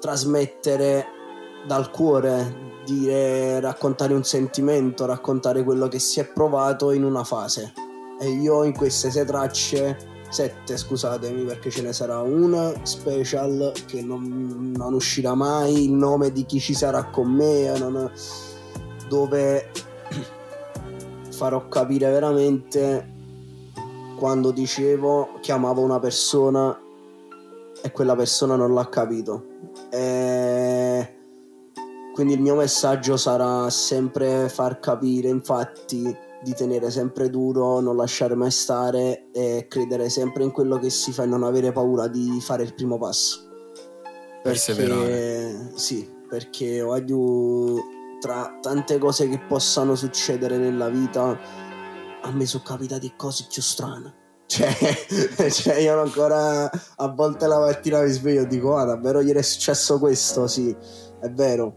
[0.00, 1.06] trasmettere
[1.66, 7.72] dal cuore, dire, raccontare un sentimento, raccontare quello che si è provato in una fase.
[8.20, 9.96] E io in queste sei tracce,
[10.28, 16.32] sette scusatemi perché ce ne sarà una special che non, non uscirà mai, il nome
[16.32, 18.10] di chi ci sarà con me, non,
[19.08, 19.70] dove
[21.30, 23.13] farò capire veramente
[24.18, 26.78] quando dicevo chiamavo una persona
[27.82, 29.44] e quella persona non l'ha capito.
[29.90, 31.16] E
[32.14, 38.34] quindi il mio messaggio sarà sempre far capire, infatti, di tenere sempre duro, non lasciare
[38.34, 42.38] mai stare e credere sempre in quello che si fa e non avere paura di
[42.40, 43.40] fare il primo passo.
[44.42, 45.72] Perseverare.
[45.74, 47.82] Sì, perché voglio
[48.20, 51.38] tra tante cose che possano succedere nella vita,
[52.24, 54.22] a me sono capitate cose più strane.
[54.46, 54.70] Cioè,
[55.50, 59.42] cioè, io ancora a volte la mattina mi sveglio e dico: Ah, davvero ieri è
[59.42, 60.46] successo questo?
[60.46, 60.74] Sì,
[61.20, 61.74] è vero.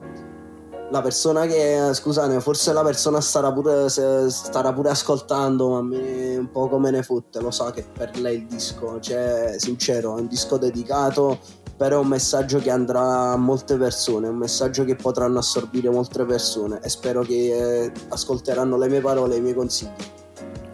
[0.89, 6.49] La persona che, scusate, forse la persona starà pure, starà pure ascoltando, ma me un
[6.49, 10.27] po' come ne fotte, lo sa che per lei il disco, cioè, sincero, è un
[10.27, 11.39] disco dedicato
[11.77, 15.91] però è un messaggio che andrà a molte persone, è un messaggio che potranno assorbire
[15.91, 19.91] molte persone e spero che eh, ascolteranno le mie parole e i miei consigli.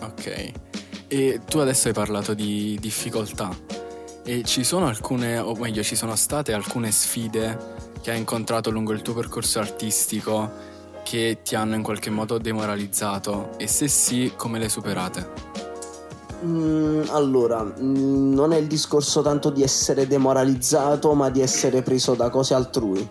[0.06, 0.52] Ok,
[1.08, 3.50] e tu adesso hai parlato di difficoltà
[4.26, 8.92] e ci sono alcune, o meglio ci sono state alcune sfide che hai incontrato lungo
[8.92, 10.72] il tuo percorso artistico
[11.04, 15.52] che ti hanno in qualche modo demoralizzato e se sì come le superate?
[16.44, 22.16] Mm, allora, mm, non è il discorso tanto di essere demoralizzato, ma di essere preso
[22.16, 23.10] da cose altrui.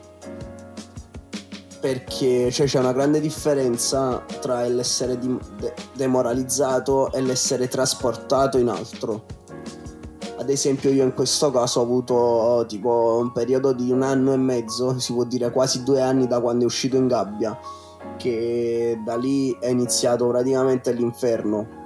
[1.83, 8.69] Perché cioè, c'è una grande differenza tra l'essere di- de- demoralizzato e l'essere trasportato in
[8.69, 9.25] altro.
[10.39, 14.37] Ad esempio, io in questo caso ho avuto tipo un periodo di un anno e
[14.37, 17.59] mezzo, si può dire quasi due anni da quando è uscito in gabbia,
[18.17, 21.82] che da lì è iniziato praticamente l'inferno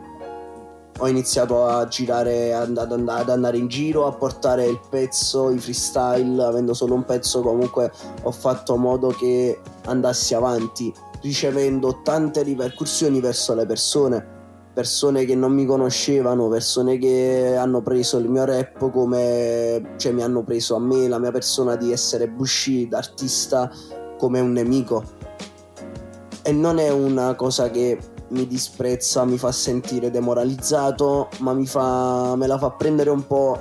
[0.99, 6.43] ho iniziato a girare, ad, ad, andare in giro, a portare il pezzo, i freestyle,
[6.43, 13.55] avendo solo un pezzo comunque ho fatto modo che andassi avanti, ricevendo tante ripercussioni verso
[13.55, 14.35] le persone
[14.77, 20.23] persone che non mi conoscevano, persone che hanno preso il mio rap come, cioè mi
[20.23, 23.71] hanno preso a me, la mia persona di essere Bushi, d'artista,
[24.19, 25.03] come un nemico.
[26.43, 32.35] E non è una cosa che mi disprezza, mi fa sentire demoralizzato, ma mi fa,
[32.37, 33.59] me la fa prendere un po'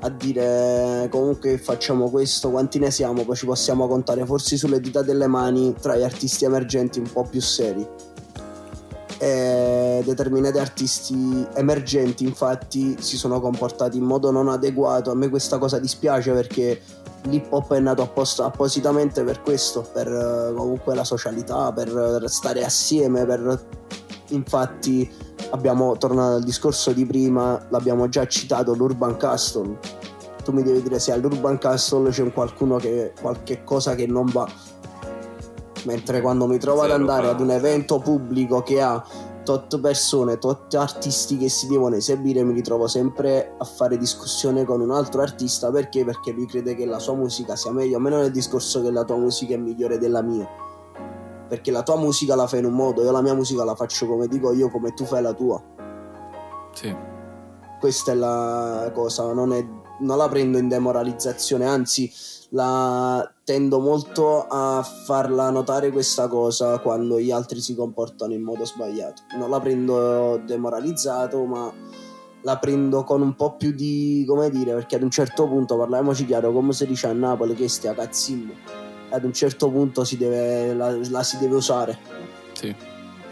[0.00, 5.02] a dire comunque facciamo questo, quanti ne siamo, poi ci possiamo contare forse sulle dita
[5.02, 7.86] delle mani tra gli artisti emergenti un po' più seri.
[9.20, 15.10] E determinati artisti emergenti infatti si sono comportati in modo non adeguato.
[15.10, 16.80] A me questa cosa dispiace perché
[17.22, 22.64] l'hip hop è nato apposta, appositamente per questo per uh, comunque la socialità per stare
[22.64, 23.60] assieme per
[24.28, 25.10] infatti
[25.50, 29.78] abbiamo tornato al discorso di prima l'abbiamo già citato l'urban castle
[30.44, 34.48] tu mi devi dire se all'urban castle c'è qualcuno che qualche cosa che non va
[35.84, 39.02] mentre quando mi trovo Zero ad andare ad un evento pubblico che ha
[39.48, 44.82] tot persone, tot artisti che si devono esibire, mi ritrovo sempre a fare discussione con
[44.82, 46.04] un altro artista perché?
[46.04, 48.82] Perché lui crede che la sua musica sia meglio, a me non è il discorso
[48.82, 50.46] che la tua musica è migliore della mia.
[51.48, 54.06] Perché la tua musica la fai in un modo, io la mia musica la faccio
[54.06, 55.62] come dico io, come tu fai la tua.
[56.74, 56.94] Sì.
[57.80, 59.66] Questa è la cosa, non, è,
[60.00, 62.12] non la prendo in demoralizzazione, anzi
[62.50, 68.64] la tendo molto a farla notare questa cosa quando gli altri si comportano in modo
[68.64, 69.22] sbagliato.
[69.36, 71.72] Non la prendo demoralizzato, ma
[72.42, 76.24] la prendo con un po' più di come dire, perché ad un certo punto parliamoci
[76.24, 78.87] chiaro, come si dice a Napoli che stia cazzimmo.
[79.10, 81.98] Ad un certo punto si deve, la, la si deve usare.
[82.52, 82.74] Sì.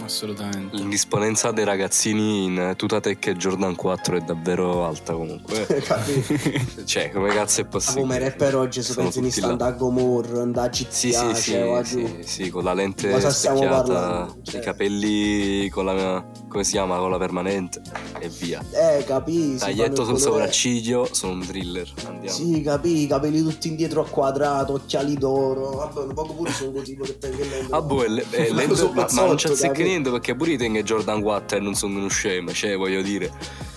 [0.02, 0.76] Assolutamente.
[0.76, 5.66] L'indisponenza dei ragazzini in tuta tech e Jordan 4 è davvero alta comunque.
[6.84, 8.02] cioè, come cazzo è possibile?
[8.02, 11.84] come rapper oggi se pensi in sta da Gomor, da GTA, sì, sì, sì, cioè,
[11.84, 14.60] sì, sì, con la lente specchiata, cioè.
[14.60, 17.80] i capelli con la come si chiama, la permanente
[18.18, 18.64] e via.
[18.70, 19.58] Eh, capisci.
[19.58, 22.36] Taglietto sul sopracciglio, sono un thriller, andiamo.
[22.36, 26.72] Sì, capì, i capelli tutti indietro a quadrato, occhiali d'oro, vabbè, un po' pure sono
[26.72, 27.32] così che te
[27.70, 31.22] Ah, boh, è, è lento, ma, ma non c'è niente perché pure io tengo Jordan
[31.22, 33.74] 4 e non sono uno scemo, cioè, voglio dire.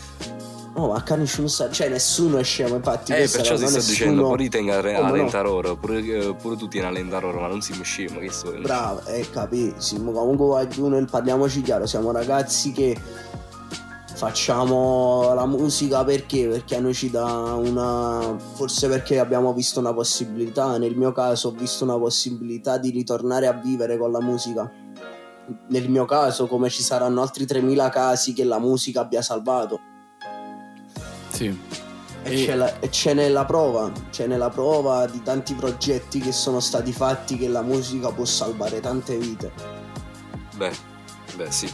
[0.80, 3.12] No, ma qua nessuno sa, cioè nessuno è scemo, infatti.
[3.12, 3.82] Eh, perciò ti sto nessuno...
[3.82, 7.42] dicendo, pure io tengo a, a lentare pure, eh, pure tu tieni a lentare oro,
[7.42, 8.56] ma non siamo scemo, che so.
[8.62, 10.14] Bravo, eh, capissimo.
[10.14, 12.98] Comunque, parliamoci chiaro, siamo ragazzi che
[14.14, 16.48] facciamo la musica perché?
[16.48, 18.38] Perché a noi ci dà una.
[18.54, 20.78] Forse perché abbiamo visto una possibilità.
[20.78, 24.72] Nel mio caso ho visto una possibilità di ritornare a vivere con la musica.
[25.68, 29.89] Nel mio caso, come ci saranno altri 3000 casi che la musica abbia salvato.
[31.40, 31.58] Sì.
[32.24, 32.46] E, e...
[32.46, 36.92] C'è, la, e c'è nella prova, c'è nella prova di tanti progetti che sono stati
[36.92, 39.52] fatti che la musica può salvare tante vite.
[40.58, 40.76] Beh,
[41.36, 41.72] beh sì.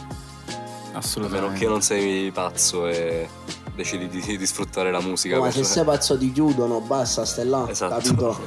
[0.92, 1.46] Assolutamente.
[1.46, 3.28] A meno che non sei pazzo e
[3.74, 5.34] decidi di, di sfruttare la musica.
[5.34, 7.94] No, ma se sei pazzo ti chiudono, basta, stai là, esatto.
[7.96, 8.38] capito?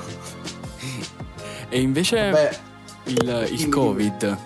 [1.67, 2.57] e invece Beh,
[3.11, 4.37] il, il Covid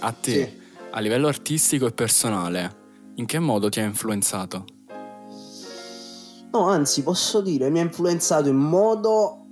[0.00, 0.60] a te, sì.
[0.90, 2.82] a livello artistico e personale,
[3.14, 4.66] in che modo ti ha influenzato?
[6.54, 9.44] No, anzi, posso dire, mi ha influenzato in modo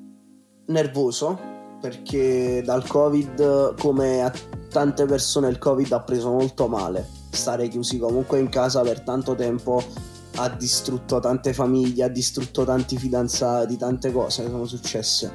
[0.67, 1.37] nervoso,
[1.81, 4.33] perché dal Covid, come a
[4.71, 7.05] tante persone, il Covid ha preso molto male.
[7.33, 9.83] Stare chiusi comunque in casa per tanto tempo
[10.37, 15.33] ha distrutto tante famiglie, ha distrutto tanti fidanzati, tante cose che sono successe.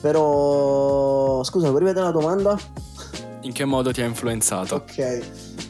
[0.00, 2.58] Però, scusa, puoi ripetere la domanda?
[3.42, 4.74] In che modo ti ha influenzato?
[4.76, 5.22] Ok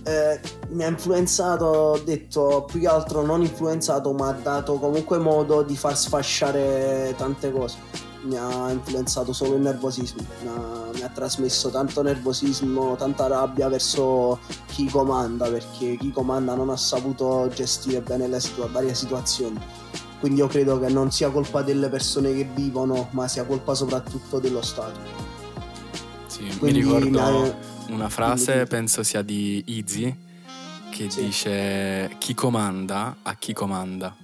[0.04, 5.18] eh, mi ha influenzato, ho detto più che altro non influenzato, ma ha dato comunque
[5.18, 7.78] modo di far sfasciare tante cose.
[8.22, 13.68] Mi ha influenzato solo il nervosismo, mi ha, mi ha trasmesso tanto nervosismo, tanta rabbia
[13.68, 19.60] verso chi comanda, perché chi comanda non ha saputo gestire bene le situ- varie situazioni.
[20.20, 24.38] Quindi io credo che non sia colpa delle persone che vivono, ma sia colpa soprattutto
[24.38, 25.31] dello Stato.
[26.50, 27.20] Sì, Quindi mi ricordo...
[27.20, 30.16] Ha, una frase, penso sia di Easy,
[30.90, 31.24] che sì.
[31.24, 34.16] dice chi comanda a chi comanda.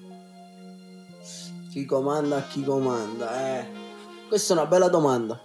[1.71, 3.67] Chi comanda a chi comanda, eh.
[4.27, 5.41] Questa è una bella domanda,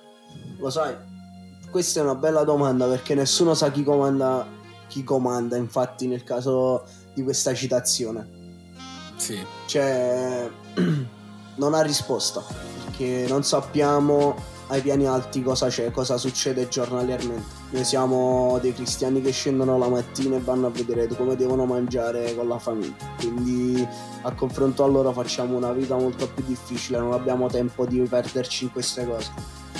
[0.57, 0.95] lo sai?
[1.69, 4.45] Questa è una bella domanda perché nessuno sa chi comanda
[4.87, 8.29] chi comanda, infatti nel caso di questa citazione.
[9.15, 9.43] Sì.
[9.65, 10.49] Cioè,
[11.55, 12.43] non ha risposta
[12.85, 14.35] perché non sappiamo
[14.67, 17.61] ai piani alti cosa c'è, cosa succede giornaliamente.
[17.71, 22.35] Noi siamo dei cristiani che scendono la mattina e vanno a vedere come devono mangiare
[22.35, 22.95] con la famiglia.
[23.17, 23.87] Quindi
[24.21, 28.65] a confronto a loro facciamo una vita molto più difficile, non abbiamo tempo di perderci
[28.65, 29.31] in queste cose.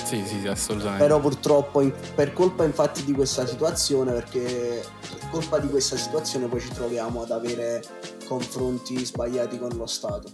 [0.04, 1.02] Sì, sì, sì, assolutamente.
[1.02, 6.46] Però purtroppo in- per colpa infatti di questa situazione, perché per colpa di questa situazione
[6.46, 7.82] poi ci troviamo ad avere
[8.26, 10.28] confronti sbagliati con lo Stato.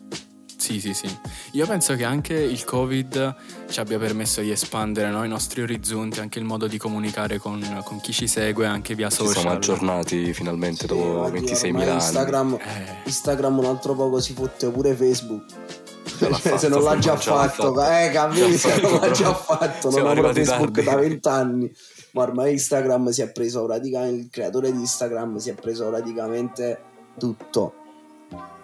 [0.60, 1.08] Sì, sì, sì.
[1.52, 3.34] Io penso che anche il Covid
[3.70, 7.80] ci abbia permesso di espandere no, i nostri orizzonti, anche il modo di comunicare con,
[7.82, 9.36] con chi ci segue anche via Ci social.
[9.36, 11.94] siamo aggiornati finalmente Sì, dopo oddio, 26.000 ormai anni.
[11.94, 12.96] Instagram, Eh.
[13.04, 15.44] Instagram un altro poco si fotte pure Facebook.
[16.18, 17.90] Cioè, fatto, se non l'ha già fatto, fatto.
[17.90, 18.50] eh, capito?
[18.50, 20.90] Se non l'ha già fatto, Siamo non arrivati Facebook tardi.
[20.90, 21.72] da vent'anni.
[22.12, 26.82] Ma ormai Instagram si è preso praticamente, il creatore di Instagram si è preso praticamente
[27.18, 27.74] tutto.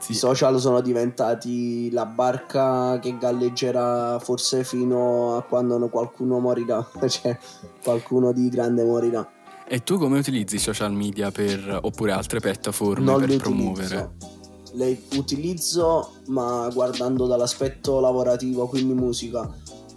[0.08, 6.86] I social sono diventati la barca che galleggerà forse fino a quando no- qualcuno morirà,
[7.08, 7.36] cioè
[7.82, 9.28] qualcuno di grande morirà.
[9.68, 14.10] E tu come utilizzi i social media per, oppure altre piattaforme non per promuovere?
[14.74, 19.52] Le utilizzo ma guardando dall'aspetto lavorativo, quindi musica,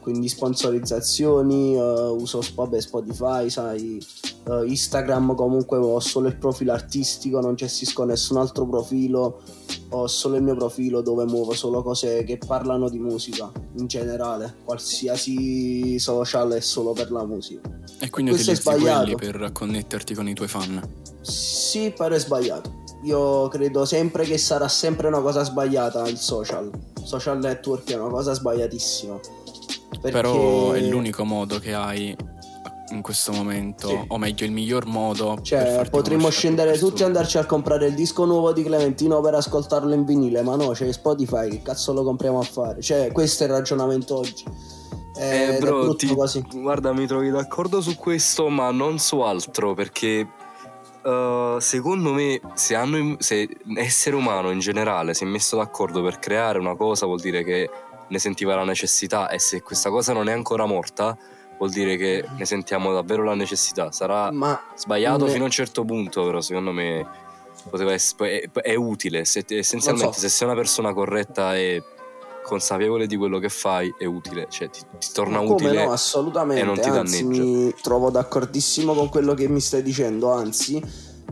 [0.09, 4.03] quindi sponsorizzazioni, eh, uso vabbè, Spotify, sai,
[4.49, 9.41] eh, Instagram comunque ho solo il profilo artistico, non gestisco nessun altro profilo,
[9.89, 14.55] ho solo il mio profilo dove muovo solo cose che parlano di musica in generale,
[14.63, 17.61] qualsiasi social è solo per la musica.
[17.99, 20.81] E quindi Questo utilizzi quelli per connetterti con i tuoi fan?
[21.21, 22.87] Sì, però è sbagliato.
[23.03, 26.69] Io credo sempre che sarà sempre una cosa sbagliata il social.
[27.03, 29.19] Social network è una cosa sbagliatissima.
[29.89, 30.09] Perché...
[30.11, 32.15] Però è l'unico modo che hai
[32.91, 33.99] in questo momento, Sì.
[34.07, 35.37] o meglio il miglior modo.
[35.41, 39.93] Cioè, potremmo scendere tutti e andarci a comprare il disco nuovo di Clementino per ascoltarlo
[39.93, 42.81] in vinile, ma no, c'è Spotify, che cazzo lo compriamo a fare?
[42.81, 44.43] Cioè, questo è il ragionamento oggi.
[45.15, 46.43] Ed Eh, è bro, brutto ti- così.
[46.51, 50.27] guarda, mi trovi d'accordo su questo, ma non su altro, perché
[51.03, 56.17] eh, secondo me se, hanno, se essere umano in generale si è messo d'accordo per
[56.19, 57.69] creare una cosa vuol dire che
[58.09, 61.17] ne sentiva la necessità e se questa cosa non è ancora morta
[61.57, 63.91] vuol dire che ne sentiamo davvero la necessità.
[63.91, 67.05] Sarà Ma sbagliato ne- fino a un certo punto, però secondo me
[67.69, 69.25] poteva essere, è, è utile.
[69.25, 70.19] Se- essenzialmente, so.
[70.21, 71.83] se sei una persona corretta e
[72.43, 74.47] consapevole di quello che fai, è utile.
[74.49, 75.83] Cioè, ti, ti torna utile.
[75.85, 76.61] no, assolutamente.
[76.61, 77.43] e non ti anzi, danneggia.
[77.43, 80.81] mi trovo d'accordissimo con quello che mi stai dicendo, anzi.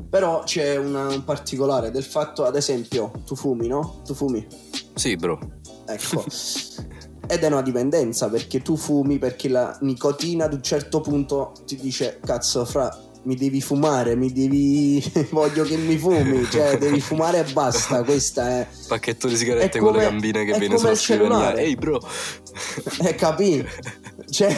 [0.09, 4.01] Però c'è una- un particolare del fatto, ad esempio, tu fumi, no?
[4.05, 4.45] Tu fumi.
[4.93, 5.39] Sì, bro.
[5.87, 6.25] Ecco.
[7.29, 11.75] Ed è una dipendenza perché tu fumi perché la nicotina ad un certo punto ti
[11.75, 12.89] dice cazzo fra
[13.23, 18.47] mi devi fumare, mi devi voglio che mi fumi, cioè devi fumare e basta, questa
[18.59, 21.61] è Pacchetto di sigarette È con le come- gambine che viene come sulla cellulare.
[21.63, 21.99] Ehi, bro.
[23.03, 23.65] Eh, capì?
[24.29, 24.53] Cioè,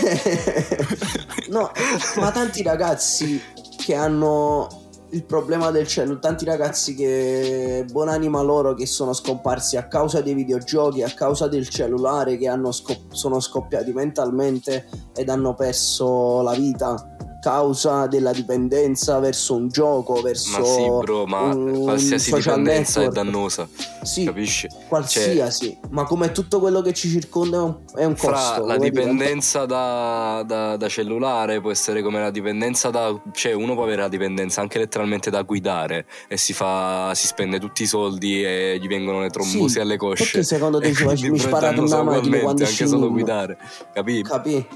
[1.49, 1.71] no,
[2.15, 3.39] ma tanti ragazzi
[3.77, 4.67] che hanno
[5.11, 10.33] il problema del cellulare, tanti ragazzi che, buonanima loro, che sono scomparsi a causa dei
[10.33, 16.53] videogiochi, a causa del cellulare, che hanno scop- sono scoppiati mentalmente ed hanno perso la
[16.53, 17.15] vita.
[17.41, 23.07] Causa della dipendenza verso un gioco, verso Ma sì, bro, ma qualsiasi dipendenza network.
[23.19, 23.67] è dannosa.
[24.03, 24.67] Sì, Capisci?
[24.87, 28.65] qualsiasi, ma come tutto quello che ci circonda è un, costo.
[28.65, 33.17] la dipendenza da, da- da cellulare può essere come la dipendenza da.
[33.31, 37.13] cioè, uno può avere la dipendenza anche letteralmente da guidare e si fa.
[37.15, 40.23] si spende tutti i soldi e gli vengono le trombosi Sì, alle cosce.
[40.23, 40.93] perché secondo te
[41.29, 43.57] mi sparate una macchina quando anche solo guidare.
[43.93, 44.21] Capì?
[44.23, 44.67] Capì?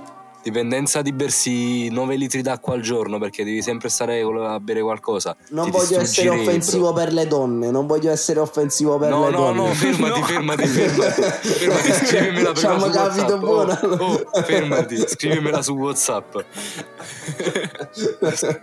[0.44, 5.34] Dipendenza di bersi 9 litri d'acqua al giorno perché devi sempre stare a bere qualcosa.
[5.52, 9.32] Non Ti voglio essere offensivo per le donne, non voglio essere offensivo per No, le
[9.32, 9.68] no, donne.
[9.68, 10.26] no, fermati, No.
[10.26, 13.80] fermati, fermati, fermati, scrivimela Ci prima hanno su capito buona.
[13.84, 16.36] Oh, oh, fermati, scrivimela su WhatsApp.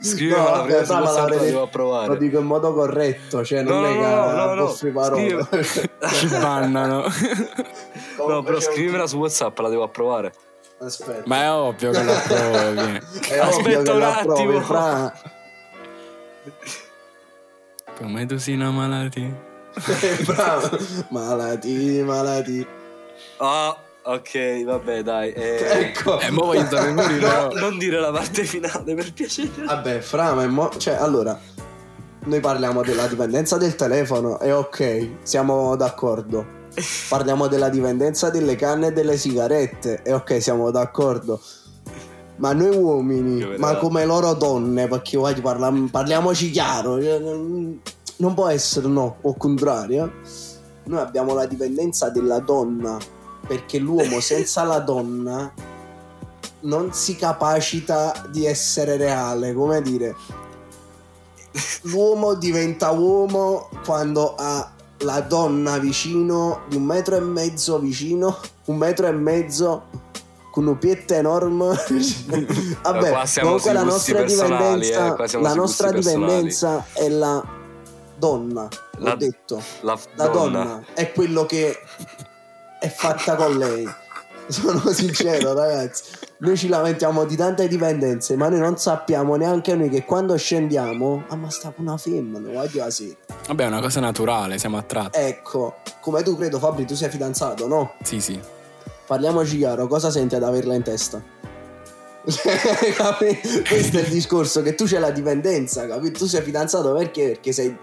[0.01, 2.19] Scrivimela No, prima su WhatsApp, la devo Lo approvare.
[2.19, 5.47] dico in modo corretto, cioè non No, è che no, no, no, parole.
[6.13, 7.05] Ci bannano.
[8.29, 10.33] No, però scrivimela su WhatsApp, la devo approvare.
[10.81, 11.23] Aspetta.
[11.27, 13.01] Ma è ovvio che lo provi.
[13.29, 14.61] È Aspetta ovvio che un attimo.
[14.63, 15.13] fra.
[17.97, 19.49] Come tu sei una malattia.
[20.25, 20.79] Bravo.
[21.11, 22.67] Malati, malati.
[23.37, 25.33] Ah, ok, vabbè, dai.
[25.33, 26.19] eh, Ecco.
[26.19, 27.53] E mo voglio però.
[27.53, 29.65] non dire la parte finale, per piacere.
[29.65, 31.39] Vabbè, fra, ma è mo- cioè, allora,
[32.25, 36.59] noi parliamo della dipendenza del telefono e ok, siamo d'accordo.
[37.09, 41.41] Parliamo della dipendenza delle canne e delle sigarette e ok, siamo d'accordo.
[42.37, 45.19] Ma noi uomini, ma come loro donne, perché
[45.91, 47.81] parliamoci chiaro, non
[48.21, 50.13] non può essere no, o contrario.
[50.85, 52.99] Noi abbiamo la dipendenza della donna,
[53.47, 55.53] perché l'uomo senza la donna
[56.61, 60.15] non si capacita di essere reale, come dire.
[61.83, 64.71] L'uomo diventa uomo quando ha
[65.01, 69.85] la donna vicino, di un metro e mezzo vicino, un metro e mezzo
[70.51, 71.69] con un pietto enorme.
[72.83, 77.43] Vabbè, comunque la nostra personali, dipendenza, eh, la nostra dipendenza è la
[78.17, 79.63] donna, La- l'ho detto.
[79.81, 80.65] La, La donna.
[80.65, 80.85] donna.
[80.95, 81.77] è quello che
[82.79, 83.89] è fatta con lei.
[84.53, 86.03] Sono sincero, ragazzi.
[86.39, 91.25] Noi ci lamentiamo di tante dipendenze, ma noi non sappiamo neanche noi che quando scendiamo,
[91.29, 93.17] ah, ma sta una femmina, guarda la sera.
[93.47, 95.19] Vabbè, è una cosa naturale, siamo attratti.
[95.19, 97.95] Ecco, come tu credo, Fabri, tu sei fidanzato, no?
[98.03, 98.41] Sì, sì.
[99.07, 101.23] Parliamoci chiaro, cosa senti ad averla in testa?
[102.25, 106.11] Questo è il discorso, che tu c'hai la dipendenza, capi?
[106.11, 107.27] Tu sei fidanzato perché?
[107.29, 107.77] Perché sei,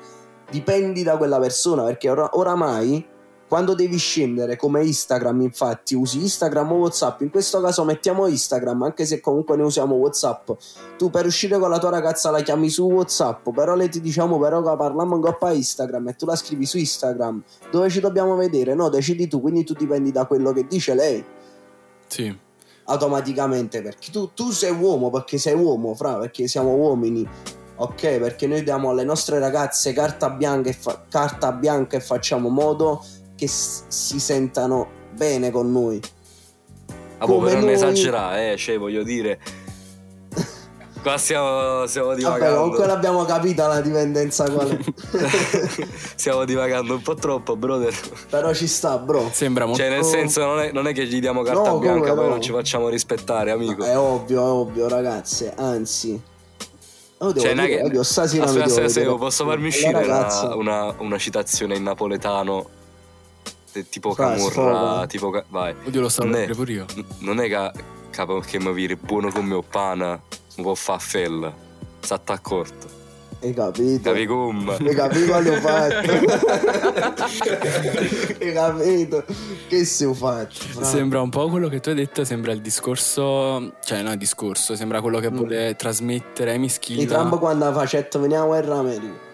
[0.50, 3.16] dipendi da quella persona, perché ora- oramai
[3.48, 8.84] quando devi scendere come Instagram, infatti, usi Instagram o Whatsapp, in questo caso mettiamo Instagram,
[8.84, 10.52] anche se comunque ne usiamo Whatsapp.
[10.98, 14.38] Tu per uscire con la tua ragazza la chiami su Whatsapp, però le ti diciamo
[14.38, 17.42] però che parliamo in coppa Instagram e tu la scrivi su Instagram.
[17.72, 18.74] Dove ci dobbiamo vedere?
[18.74, 21.24] No, decidi tu, quindi tu dipendi da quello che dice lei
[22.08, 22.38] Sì.
[22.86, 27.28] automaticamente perché tu, tu sei uomo perché sei uomo fra perché siamo uomini
[27.80, 32.50] ok perché noi diamo alle nostre ragazze carta bianca e, fa- carta bianca e facciamo
[32.50, 33.04] modo
[33.38, 36.02] che si sentano bene con noi
[37.20, 39.40] Ah, boh, per non noi- esagerare, eh, cioè, voglio dire.
[41.02, 42.56] Qua stiamo, stiamo vabbè divagando.
[42.60, 44.78] comunque l'abbiamo capita la dipendenza qual è
[46.16, 47.94] stiamo divagando un po' troppo, brother.
[48.30, 49.80] però ci sta bro Sembra molto...
[49.82, 52.24] Cioè, nel senso, non è, non è che gli diamo carta No, come bianca, poi
[52.26, 52.30] no?
[52.32, 53.84] non ci facciamo rispettare, amico.
[53.86, 56.22] è ovvio è ovvio ragazze anzi
[57.20, 61.18] Oh, devo Cioè, dire, che- oddio, stasera Aspetta, aspetta, posso farmi uscire una, una- una
[61.18, 62.70] citazione in napoletano?
[63.84, 65.06] Tipo Vai, Camurra, sfoga.
[65.08, 65.30] tipo.
[65.30, 65.76] ca- Vai.
[65.86, 66.86] Oddio, lo so Non è- dire pure io.
[67.20, 67.72] Non è che
[68.10, 70.20] capo che mi dire buono come mio pana,
[70.56, 71.54] mi può fare fella.
[72.00, 72.96] Sta accorto.
[73.42, 74.76] hai capito Capi come?
[74.76, 76.12] Hai capito quale ho fatto?
[78.40, 79.24] Hai capito?
[79.68, 80.56] Che si ho fatto?
[80.84, 84.76] Sembra un po' quello che tu hai detto, sembra il discorso, cioè no il discorso,
[84.76, 87.06] sembra quello che vuole trasmettere Amy Di Schilla.
[87.18, 89.26] Trump quando ha facetto venire a guerra America.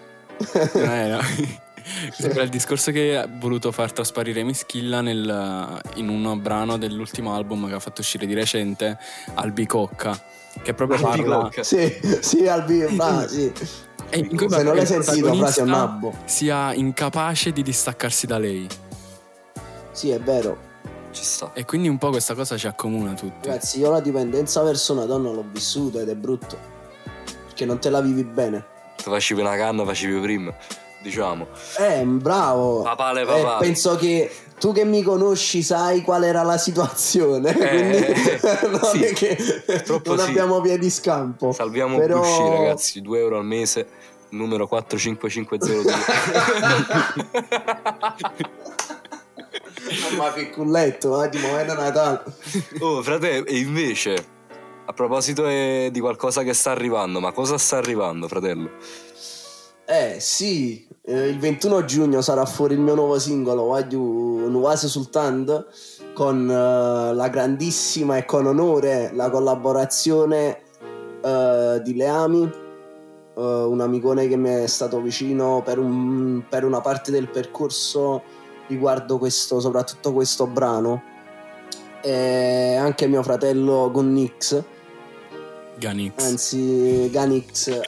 [0.74, 1.18] Eh, no.
[2.12, 7.68] Sembra il discorso che ha voluto far trasparire Mischilla nel, in un brano dell'ultimo album
[7.68, 8.98] che ha fatto uscire di recente,
[9.34, 10.18] Albicocca,
[10.62, 11.36] che proprio parla...
[11.36, 11.62] Albicocca.
[11.62, 13.52] Sì, sì, Albi, fra, sì.
[14.08, 16.14] e in cui Se parla non l'hai sentito, fra, sei un protagonista nabbo.
[16.24, 18.66] sia incapace di distaccarsi da lei.
[19.92, 20.72] Sì, è vero.
[21.12, 21.52] Ci sta.
[21.54, 23.46] E quindi un po' questa cosa ci accomuna tutti.
[23.46, 26.58] Ragazzi, io la dipendenza verso una donna l'ho vissuta ed è brutto.
[27.44, 28.64] Perché non te la vivi bene.
[28.96, 30.52] Tu facevi una canna, facevi prima.
[31.04, 31.48] Diciamo.
[31.78, 32.80] Eh, bravo.
[32.80, 33.66] Papale, Eh, papale.
[33.66, 37.50] penso che tu che mi conosci sai qual era la situazione.
[37.50, 38.06] Eh, quindi
[38.72, 39.02] non sì.
[39.02, 39.36] è che
[39.66, 40.30] Purtroppo non sì.
[40.30, 41.52] abbiamo via di scampo.
[41.52, 42.20] Salviamo Però...
[42.20, 43.02] Busci, ragazzi.
[43.02, 43.86] 2 euro al mese.
[44.30, 45.92] Numero 45502.
[50.16, 52.22] Ma che culletto, eh, di momento Natale.
[52.80, 54.26] oh, frate, e invece,
[54.86, 58.70] a proposito eh, di qualcosa che sta arrivando, ma cosa sta arrivando, fratello?
[59.86, 65.66] Eh sì, eh, il 21 giugno sarà fuori il mio nuovo singolo, Wagyu Nuase Sultan,
[66.14, 70.62] con eh, la grandissima e con onore la collaborazione
[71.22, 76.80] eh, di Leami, eh, un amicone che mi è stato vicino per, un- per una
[76.80, 78.22] parte del percorso
[78.68, 81.02] riguardo questo, soprattutto questo brano.
[82.02, 84.62] E anche mio fratello Gunnix,
[85.78, 86.12] Ganix.
[86.22, 87.68] anzi Ganix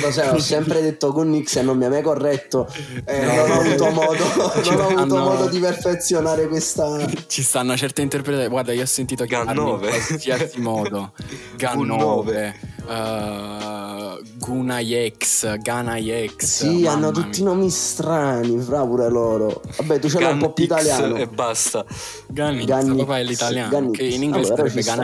[0.00, 2.66] lo sai ho sempre detto Gunnix e non mi ha mai corretto
[3.04, 4.24] Eh, non ho avuto modo
[4.70, 8.50] non ho avuto modo di perfezionare questa Ci stanno certe interpretazioni.
[8.52, 9.88] Guarda, io ho sentito chiamarmi in Gannove.
[9.88, 11.12] qualsiasi modo.
[11.56, 12.54] Gannove,
[12.86, 16.44] uh, Gunayex, Ganayex.
[16.44, 17.22] sì mamma hanno mia.
[17.22, 21.16] tutti nomi strani fra pure loro vabbè tu ce l'hai un po' più Gan italiano
[21.16, 21.84] E basta.
[22.28, 23.96] Ganix, Gannix, papà è l'italiano, Gannix.
[23.96, 24.94] che in inglese Allora, sarebbe ci sta.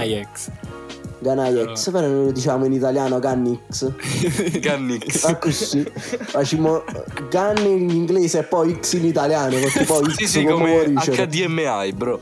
[1.20, 1.54] Ganayex.
[1.54, 3.92] Ganayex però noi lo diciamo in italiano Gannix
[4.60, 5.24] Gannix.
[5.28, 5.84] ah così
[6.18, 6.82] facciamo
[7.28, 10.84] Gan in inglese e poi X in italiano perché poi sì, X sì, come come
[10.84, 11.26] riceve.
[11.26, 12.20] HDMI, bro.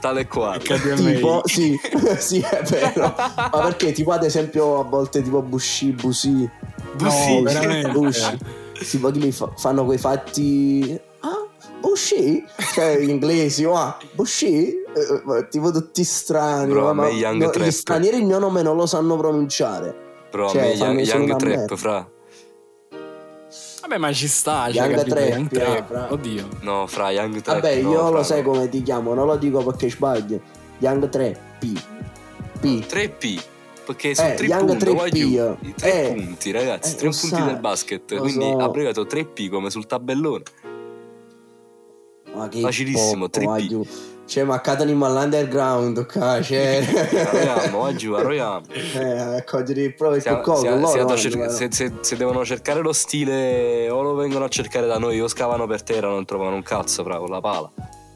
[0.00, 0.58] Tale e quale.
[0.58, 1.78] Tipo, sì,
[2.18, 3.14] sì, è vero.
[3.16, 6.48] Ma perché tipo ad esempio a volte tipo Bushi, Busi,
[6.96, 7.34] Bussi.
[7.34, 7.90] No, veramente.
[7.90, 8.38] Bushi,
[8.88, 11.46] tipo che li fa- fanno quei fatti ah,
[11.80, 12.44] Bushi?
[12.74, 14.81] Cioè gli inglesi, ah, Bushi?
[14.94, 17.66] Eh, eh, tipo tutti strani, Bro, a ma me Young no, Trap.
[17.66, 19.94] gli stranieri il mio nome non lo sanno pronunciare.
[20.30, 21.76] Bro, a Cioè, me fanno Young, Trap, merda.
[21.76, 22.10] fra.
[23.82, 25.14] Vabbè, ma ci sta, cioè, Young capito?
[25.14, 25.86] Trap, Young eh, Trap.
[25.88, 26.12] fra.
[26.12, 26.48] Oddio.
[26.60, 27.60] No, fra Young Trap.
[27.60, 28.22] Vabbè, no, io fra, lo no.
[28.22, 30.40] sai come ti chiamo, non lo dico perché sbaglio.
[30.78, 31.72] Young 3 P.
[32.60, 32.86] 3P.
[32.86, 33.42] 3P.
[33.84, 36.96] Perché sono Eh, tre Young punti, poi 3P, giù, i tre eh, punti, ragazzi, eh,
[36.98, 38.12] tre punti sai, del basket.
[38.12, 38.58] lo Quindi so.
[38.58, 40.42] ha abbreviato 3P come sul tabellone.
[42.34, 43.86] Ma che Facilissimo, poppo, 3P.
[44.32, 44.38] Giù.
[44.38, 46.40] Cioè, ma Academy all'underground, ok?
[46.40, 46.86] Cioè,
[47.26, 48.62] Arroiamo, va giù, arroiamo.
[48.70, 50.42] eh, cogliere il proprio Se, il se-
[50.92, 51.50] se- vanno, cerca- però.
[51.52, 55.28] se- se- se devono cercare lo stile o lo vengono a cercare da noi o
[55.28, 57.70] scavano per terra non trovano un cazzo fra con la pala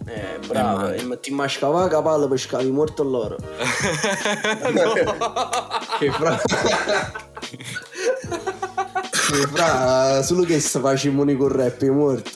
[0.09, 3.37] Eh, bravo, Eh, e ma ti mascava la palla per scavi morto loro.
[5.99, 6.39] Che fra...
[8.21, 12.31] che fra, solo che sta facendo con rap è morto.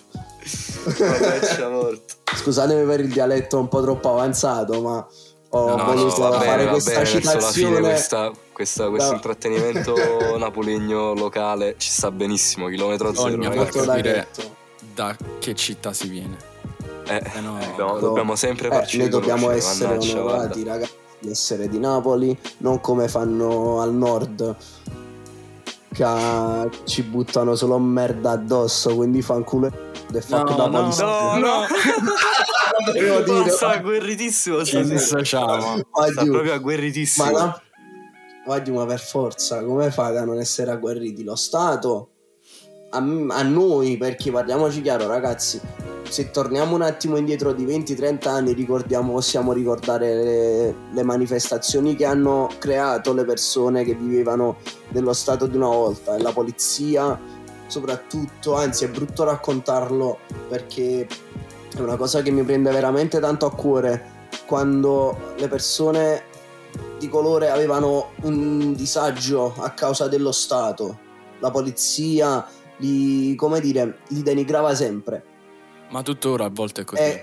[0.99, 2.10] Vabbè, c'è morto.
[2.37, 5.07] Scusatemi per il dialetto un po' troppo avanzato, ma
[5.53, 7.81] ho No, no, voluto va bene, fare va questa citazione.
[7.81, 9.95] questa, questa- questo Da- intrattenimento
[10.39, 14.29] napolegno locale ci sta benissimo chilometro zero Ogni da capire
[14.95, 16.37] da che città si viene.
[17.07, 21.69] Eh, Eh no, dobbiamo, dobbiamo sempre Eh, farci noi dobbiamo essere onorati, ragazzi, di essere
[21.69, 24.57] di Napoli, non come fanno al nord.
[25.93, 29.73] Che ci buttano solo merda addosso, quindi fanculo e
[30.13, 30.95] the fuck No, da no.
[30.99, 31.67] No, no,
[32.93, 34.95] Devo dire, sta agguerritissimo ci stasera.
[34.95, 35.75] dissociamo.
[35.77, 37.31] ma Sta proprio ma, agguerritissimo.
[37.31, 37.61] no,
[38.47, 41.25] ma giù, ma per forza, come fai a non essere agguerriti?
[41.25, 42.11] Lo Stato
[42.91, 45.61] a, a noi, perché parliamoci chiaro, ragazzi.
[46.11, 52.05] Se torniamo un attimo indietro di 20-30 anni, ricordiamo, possiamo ricordare le, le manifestazioni che
[52.05, 54.57] hanno creato le persone che vivevano
[54.89, 57.17] nello Stato di una volta la polizia,
[57.69, 61.07] soprattutto, anzi è brutto raccontarlo perché
[61.77, 66.25] è una cosa che mi prende veramente tanto a cuore quando le persone
[66.99, 70.99] di colore avevano un disagio a causa dello Stato.
[71.39, 72.45] La polizia
[72.79, 75.30] li, come dire, li denigrava sempre.
[75.91, 77.03] Ma tuttora a volte è così.
[77.03, 77.23] E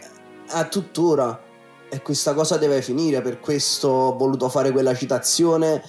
[0.50, 1.42] a tuttora.
[1.90, 3.22] E questa cosa deve finire.
[3.22, 5.82] Per questo ho voluto fare quella citazione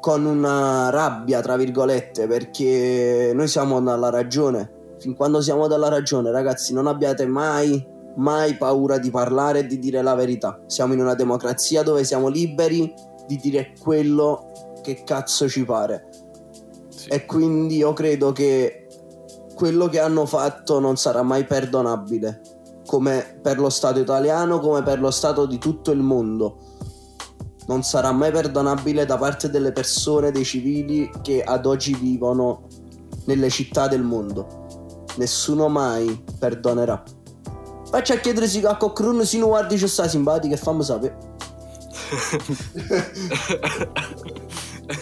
[0.00, 4.76] con una rabbia, tra virgolette, perché noi siamo dalla ragione.
[4.98, 7.84] Fin quando siamo dalla ragione, ragazzi, non abbiate mai,
[8.16, 10.60] mai paura di parlare e di dire la verità.
[10.66, 12.92] Siamo in una democrazia dove siamo liberi
[13.26, 14.50] di dire quello
[14.82, 16.08] che cazzo ci pare.
[16.88, 17.08] Sì.
[17.08, 18.87] E quindi io credo che
[19.58, 22.42] quello che hanno fatto non sarà mai perdonabile,
[22.86, 26.58] come per lo Stato italiano, come per lo Stato di tutto il mondo.
[27.66, 32.68] Non sarà mai perdonabile da parte delle persone, dei civili che ad oggi vivono
[33.24, 35.06] nelle città del mondo.
[35.16, 37.02] Nessuno mai perdonerà.
[37.90, 41.18] Faccia a chiedersi a Cocrun se non guardi c'è sta simpatica e fammi sapere.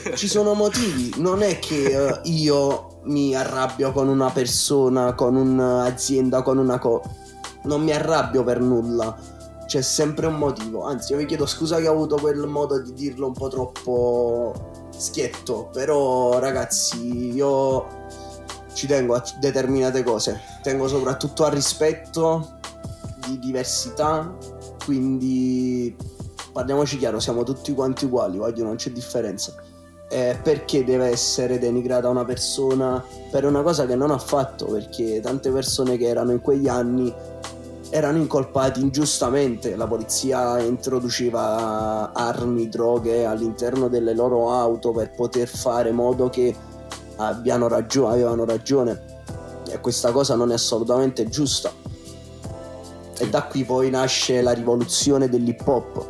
[0.15, 6.43] Ci sono motivi, non è che eh, io mi arrabbio con una persona, con un'azienda,
[6.43, 7.11] con una cosa.
[7.65, 9.17] Non mi arrabbio per nulla.
[9.67, 10.85] C'è sempre un motivo.
[10.85, 14.53] Anzi, io vi chiedo scusa che ho avuto quel modo di dirlo un po' troppo
[14.97, 15.71] schietto.
[15.73, 17.87] Però, ragazzi, io
[18.73, 20.41] ci tengo a determinate cose.
[20.63, 22.59] Tengo soprattutto al rispetto
[23.27, 24.37] di diversità.
[24.85, 25.97] Quindi
[26.53, 29.55] parliamoci chiaro, siamo tutti quanti uguali, voglio, non c'è differenza.
[30.17, 34.65] Eh, perché deve essere denigrata una persona per una cosa che non ha fatto?
[34.65, 37.15] Perché tante persone che erano in quegli anni
[37.91, 39.77] erano incolpati ingiustamente.
[39.77, 46.57] La polizia introduceva armi, droghe all'interno delle loro auto per poter fare modo che
[47.17, 49.03] abbiano ragione, avevano ragione.
[49.69, 51.71] E questa cosa non è assolutamente giusta.
[53.19, 56.07] E da qui poi nasce la rivoluzione dell'hip hop.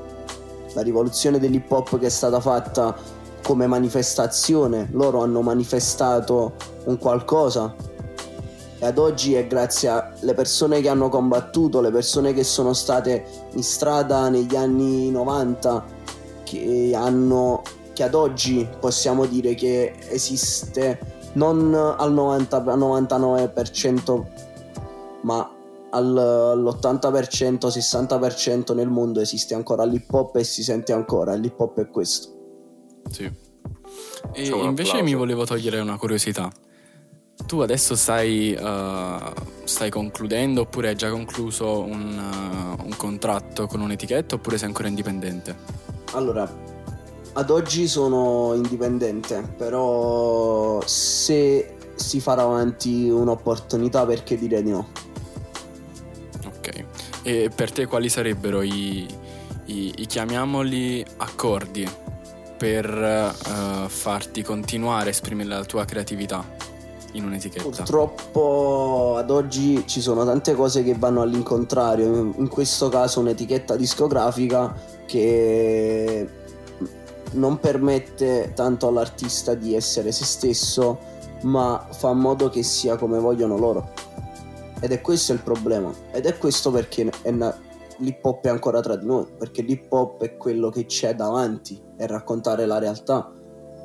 [0.74, 3.16] La rivoluzione dell'hip hop che è stata fatta
[3.47, 4.88] come manifestazione.
[4.90, 6.55] Loro hanno manifestato
[6.86, 7.72] un qualcosa.
[8.78, 13.24] E ad oggi è grazie alle persone che hanno combattuto, le persone che sono state
[13.53, 15.84] in strada negli anni 90,
[16.42, 24.24] che hanno che ad oggi possiamo dire che esiste non al 90 al 99%
[25.22, 25.51] ma
[25.90, 31.80] al- all'80% 60% nel mondo esiste ancora l'hip hop e si sente ancora l'hip hop
[31.80, 32.36] è questo
[33.17, 33.31] Sì.
[34.33, 35.03] E invece applauso.
[35.03, 36.51] mi volevo togliere una curiosità.
[37.47, 39.19] Tu adesso stai, eh,
[39.64, 42.19] stai concludendo oppure hai già concluso un,
[42.79, 45.55] eh, un contratto con un'etichetta oppure sei ancora indipendente?
[46.12, 46.49] allora
[47.33, 54.89] ad oggi sono indipendente però se si farà avanti un'opportunità perché dire di no
[56.47, 56.85] Ok.
[57.25, 59.07] E per te quali sarebbero i,
[59.67, 61.87] i- i chiamiamoli accordi
[62.57, 66.44] per eh, farti continuare a esprimere la tua creatività
[67.12, 67.62] in un'etichetta?
[67.62, 74.74] Purtroppo ad oggi ci sono tante cose che vanno all'incontrario, in questo caso un'etichetta discografica
[75.07, 76.28] che
[77.32, 80.98] non permette tanto all'artista di essere se stesso,
[81.42, 83.92] ma fa in modo che sia come vogliono loro.
[84.80, 85.92] Ed è questo il problema.
[86.12, 87.57] Ed è questo perché è na-
[87.99, 89.26] l'hip hop è ancora tra di noi.
[89.36, 93.30] Perché l'hip hop è quello che c'è davanti e raccontare la realtà.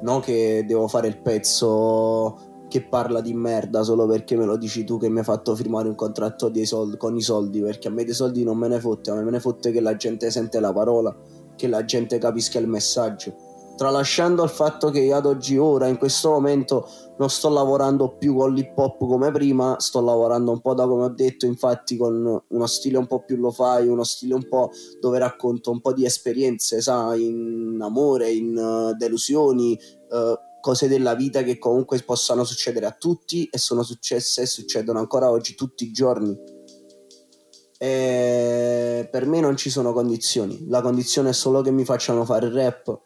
[0.02, 4.86] Non che devo fare il pezzo che parla di merda solo perché me lo dici
[4.86, 7.62] tu che mi hai fatto firmare un contratto soldi, con i soldi.
[7.62, 9.82] Perché a me dei soldi non me ne fotte, a me me ne fotte che
[9.82, 11.16] la gente sente la parola,
[11.56, 13.50] che la gente capisca il messaggio
[13.82, 18.54] tralasciando il fatto che ad oggi ora in questo momento non sto lavorando più con
[18.54, 22.66] l'hip hop come prima sto lavorando un po' da come ho detto infatti con uno
[22.68, 24.70] stile un po' più lo fai uno stile un po'
[25.00, 29.76] dove racconto un po' di esperienze sai in amore in uh, delusioni
[30.12, 35.00] uh, cose della vita che comunque possano succedere a tutti e sono successe e succedono
[35.00, 36.38] ancora oggi tutti i giorni.
[37.80, 42.52] E per me non ci sono condizioni la condizione è solo che mi facciano fare
[42.52, 43.02] rap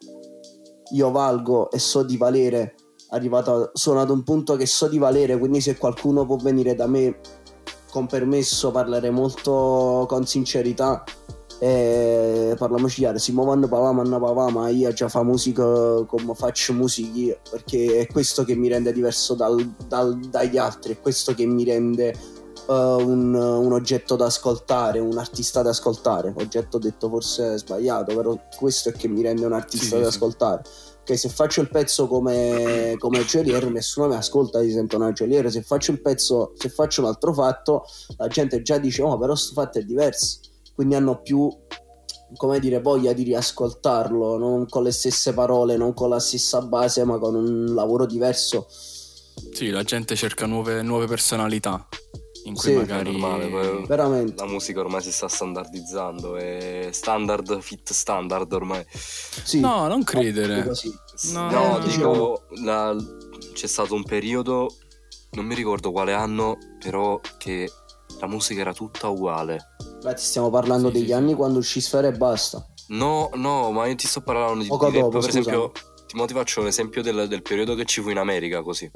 [0.90, 2.74] io valgo e so di valere,
[3.10, 6.86] arrivato, sono ad un punto che so di valere, quindi se qualcuno può venire da
[6.86, 7.18] me
[7.90, 11.02] con permesso parlerei molto con sincerità
[11.58, 15.64] e parliamoci chiaro, si muovono papà, manna papà, ma io già fa musica
[16.04, 20.92] come faccio musica io, perché è questo che mi rende diverso dal, dal, dagli altri,
[20.92, 22.14] è questo che mi rende
[22.66, 26.32] uh, un, un, oggetto da ascoltare, un artista da ascoltare.
[26.36, 30.16] Oggetto detto forse sbagliato, però questo è che mi rende un artista sì, da sì.
[30.16, 30.62] ascoltare.
[31.04, 35.50] Che se faccio il pezzo come, come gioielliere, nessuno mi ascolta, si sento una gioielliere.
[35.50, 37.84] Se faccio il pezzo, se faccio un altro fatto,
[38.16, 40.40] la gente già dice: Oh, però questo fatto è diverso.
[40.74, 41.48] Quindi hanno più
[42.36, 47.04] come dire, voglia di riascoltarlo, non con le stesse parole, non con la stessa base,
[47.04, 48.66] ma con un lavoro diverso.
[48.68, 51.86] Sì, la gente cerca nuove, nuove personalità
[52.46, 54.42] in cui sì, magari normale, veramente.
[54.42, 58.84] la musica ormai si sta standardizzando è standard fit standard ormai.
[58.88, 59.60] Sì.
[59.60, 60.70] no non credere.
[61.32, 62.96] No, no dico la,
[63.52, 64.68] c'è stato un periodo
[65.30, 67.70] non mi ricordo quale anno però che
[68.20, 69.74] la musica era tutta uguale.
[70.02, 72.64] Beh, stiamo parlando sì, degli sì, anni quando uscì Sfera e basta.
[72.88, 75.72] No no ma io ti sto parlando di, Poco di dopo, per esempio
[76.06, 78.88] ti, ti faccio un esempio del, del periodo che ci fu in America così.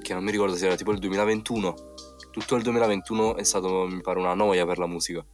[0.00, 1.90] Che non mi ricordo se era tipo il 2021
[2.30, 5.24] tutto il 2021 è stato, mi pare, una noia per la musica.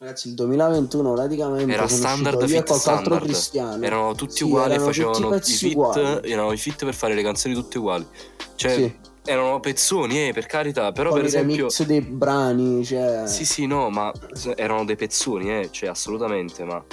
[0.00, 3.24] Ragazzi, il 2021 praticamente era standard fit standard.
[3.24, 3.84] Cristiano.
[3.84, 6.30] Erano tutti sì, uguali e facevano i fit, uguali.
[6.30, 8.06] erano i fit per fare le canzoni tutte uguali.
[8.54, 8.96] Cioè, sì.
[9.24, 13.66] erano pezzoni, eh, per carità, però Con per esempio remix dei brani, cioè Sì, sì,
[13.66, 14.12] no, ma
[14.54, 16.84] erano dei pezzoni, eh, cioè assolutamente, ma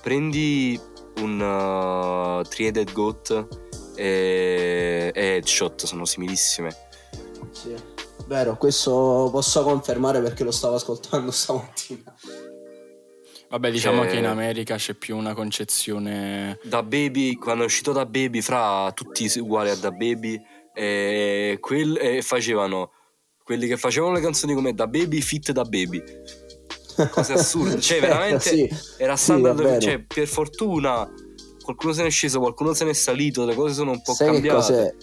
[0.00, 0.80] prendi
[1.22, 3.48] un uh, Trieded Goat
[3.96, 6.76] e, e Headshot, sono similissime.
[7.50, 7.93] Sì.
[8.26, 12.14] Vero, questo posso confermare perché lo stavo ascoltando stamattina.
[13.50, 16.58] Vabbè, diciamo cioè, che in America c'è più una concezione.
[16.64, 20.40] Da Baby, quando è uscito da Baby, fra tutti uguali a Da Baby,
[20.74, 22.90] e, quel, e facevano
[23.44, 26.02] quelli che facevano le canzoni come Da Baby, fit da Baby.
[27.10, 28.68] Cose assurde, cioè veramente sì,
[28.98, 29.74] era standard.
[29.74, 31.08] Sì, cioè, per fortuna
[31.62, 34.12] qualcuno se ne è sceso, qualcuno se ne è salito, le cose sono un po'
[34.12, 34.96] Sai cambiate.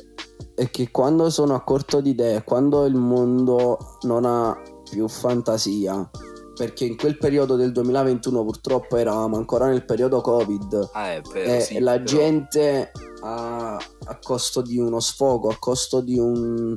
[0.55, 6.09] È che quando sono a corto di idee, quando il mondo non ha più fantasia,
[6.55, 11.61] perché in quel periodo del 2021 purtroppo eravamo ancora nel periodo Covid ah, vero, e
[11.61, 12.03] sì, la però...
[12.03, 16.75] gente a, a, costo di uno sfogo, a costo di un,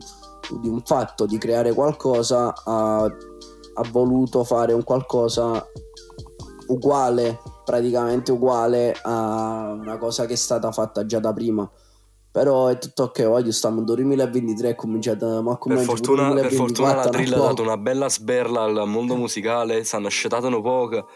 [0.61, 5.67] di un fatto, di creare qualcosa, ha, ha voluto fare un qualcosa
[6.69, 11.71] uguale, praticamente uguale a una cosa che è stata fatta già da prima.
[12.35, 16.53] Però è tutto ok, voglio stiamo nel 2023 è cominciato ma come per fortuna, per
[16.53, 21.07] fortuna la drill ha dato una bella sberla al mondo musicale, stanno ascetatano poco.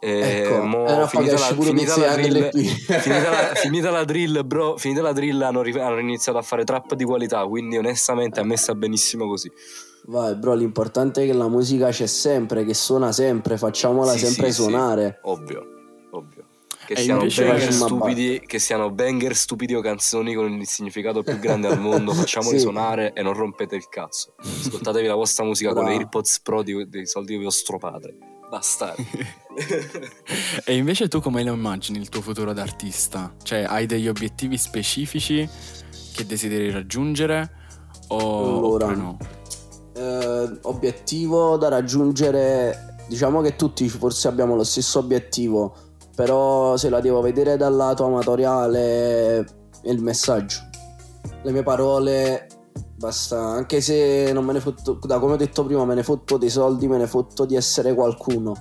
[0.00, 5.02] E ecco, mo, finita, la, finita, la drill, finita, la, finita, la, drill, bro, finita
[5.02, 8.74] la drill hanno, hanno, iniziato a fare trap di qualità, quindi onestamente a me sta
[8.74, 9.48] benissimo così.
[10.06, 14.50] Vai, bro, l'importante è che la musica c'è sempre, che suona sempre, facciamola sì, sempre
[14.50, 15.20] sì, suonare.
[15.22, 15.75] Sì, ovvio,
[16.86, 21.66] Che siano, banger stupidi, che siano banger stupidi o canzoni con il significato più grande
[21.66, 22.62] al mondo, facciamoli sì.
[22.62, 24.34] suonare e non rompete il cazzo.
[24.38, 25.86] Ascoltatevi la vostra musica Bravo.
[25.86, 28.16] con le AirPods Pro di, dei soldi che vi ho stropate.
[28.48, 29.04] Bastardi.
[30.64, 33.34] e invece tu come lo immagini il tuo futuro d'artista?
[33.42, 35.48] Cioè, hai degli obiettivi specifici
[36.14, 37.50] che desideri raggiungere
[38.08, 39.18] o allora, no?
[39.94, 45.85] Eh, obiettivo da raggiungere, diciamo che tutti forse abbiamo lo stesso obiettivo
[46.16, 49.46] però se la devo vedere dal lato amatoriale
[49.82, 50.58] il messaggio.
[51.42, 52.48] Le mie parole
[52.96, 56.38] basta, anche se non me ne fotto, da come ho detto prima, me ne fotto
[56.38, 58.54] dei soldi, me ne fotto di essere qualcuno,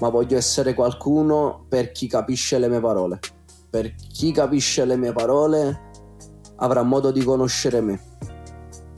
[0.00, 3.20] ma voglio essere qualcuno per chi capisce le mie parole.
[3.70, 5.90] per chi capisce le mie parole
[6.56, 8.00] avrà modo di conoscere me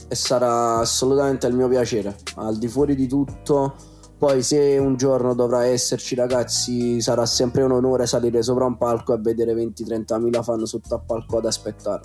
[0.07, 2.15] e sarà assolutamente il mio piacere.
[2.35, 3.75] Al di fuori di tutto,
[4.19, 9.13] poi se un giorno dovrà esserci ragazzi, sarà sempre un onore salire sopra un palco
[9.13, 12.01] e vedere 20-30 mila fan sotto a palco ad aspettare.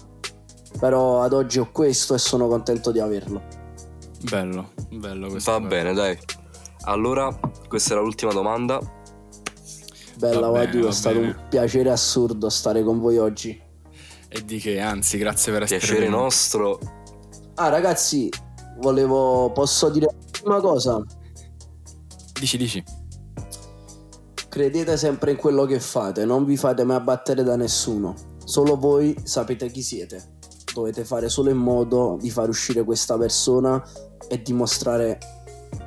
[0.79, 3.43] Però ad oggi ho questo e sono contento di averlo.
[4.23, 5.51] Bello, bello questo.
[5.51, 6.17] Va bene, dai.
[6.83, 7.37] Allora,
[7.67, 8.79] questa era l'ultima domanda.
[10.17, 11.27] Bella, va è stato bene.
[11.33, 13.61] un piacere assurdo stare con voi oggi.
[14.29, 16.23] E di che, anzi, grazie per essere Piacere venuto.
[16.23, 16.79] nostro.
[17.55, 18.29] Ah, ragazzi,
[18.79, 19.51] volevo.
[19.51, 20.07] Posso dire
[20.45, 21.03] una cosa?
[22.45, 22.85] Dici, dici.
[24.51, 28.15] Credete sempre in quello che fate, non vi fate mai abbattere da nessuno.
[28.45, 30.37] Solo voi sapete chi siete.
[30.75, 33.83] Dovete fare solo in modo di far uscire questa persona
[34.29, 35.19] e dimostrare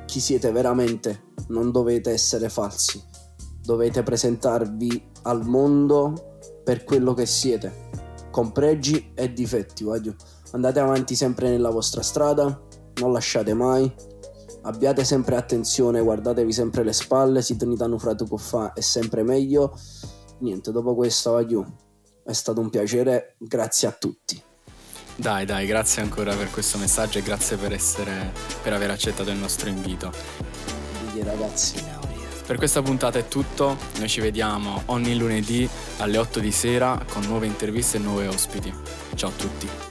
[0.06, 1.26] chi siete veramente.
[1.46, 3.00] Non dovete essere falsi.
[3.62, 7.88] Dovete presentarvi al mondo per quello che siete,
[8.32, 9.84] con pregi e difetti.
[9.84, 10.16] Voglio.
[10.50, 12.60] Andate avanti sempre nella vostra strada,
[12.96, 13.94] non lasciate mai.
[14.68, 19.74] Abbiate sempre attenzione, guardatevi sempre le spalle, si tenitano frate che fa è sempre meglio.
[20.40, 21.74] Niente, dopo questo, voglio.
[22.22, 24.40] È stato un piacere, grazie a tutti.
[25.16, 28.30] Dai, dai, grazie ancora per questo messaggio e grazie per, essere,
[28.62, 30.12] per aver accettato il nostro invito.
[30.98, 31.82] Quindi, ragazzi.
[32.46, 35.66] Per questa puntata è tutto, noi ci vediamo ogni lunedì
[35.96, 38.70] alle 8 di sera con nuove interviste e nuovi ospiti.
[39.14, 39.87] Ciao a tutti.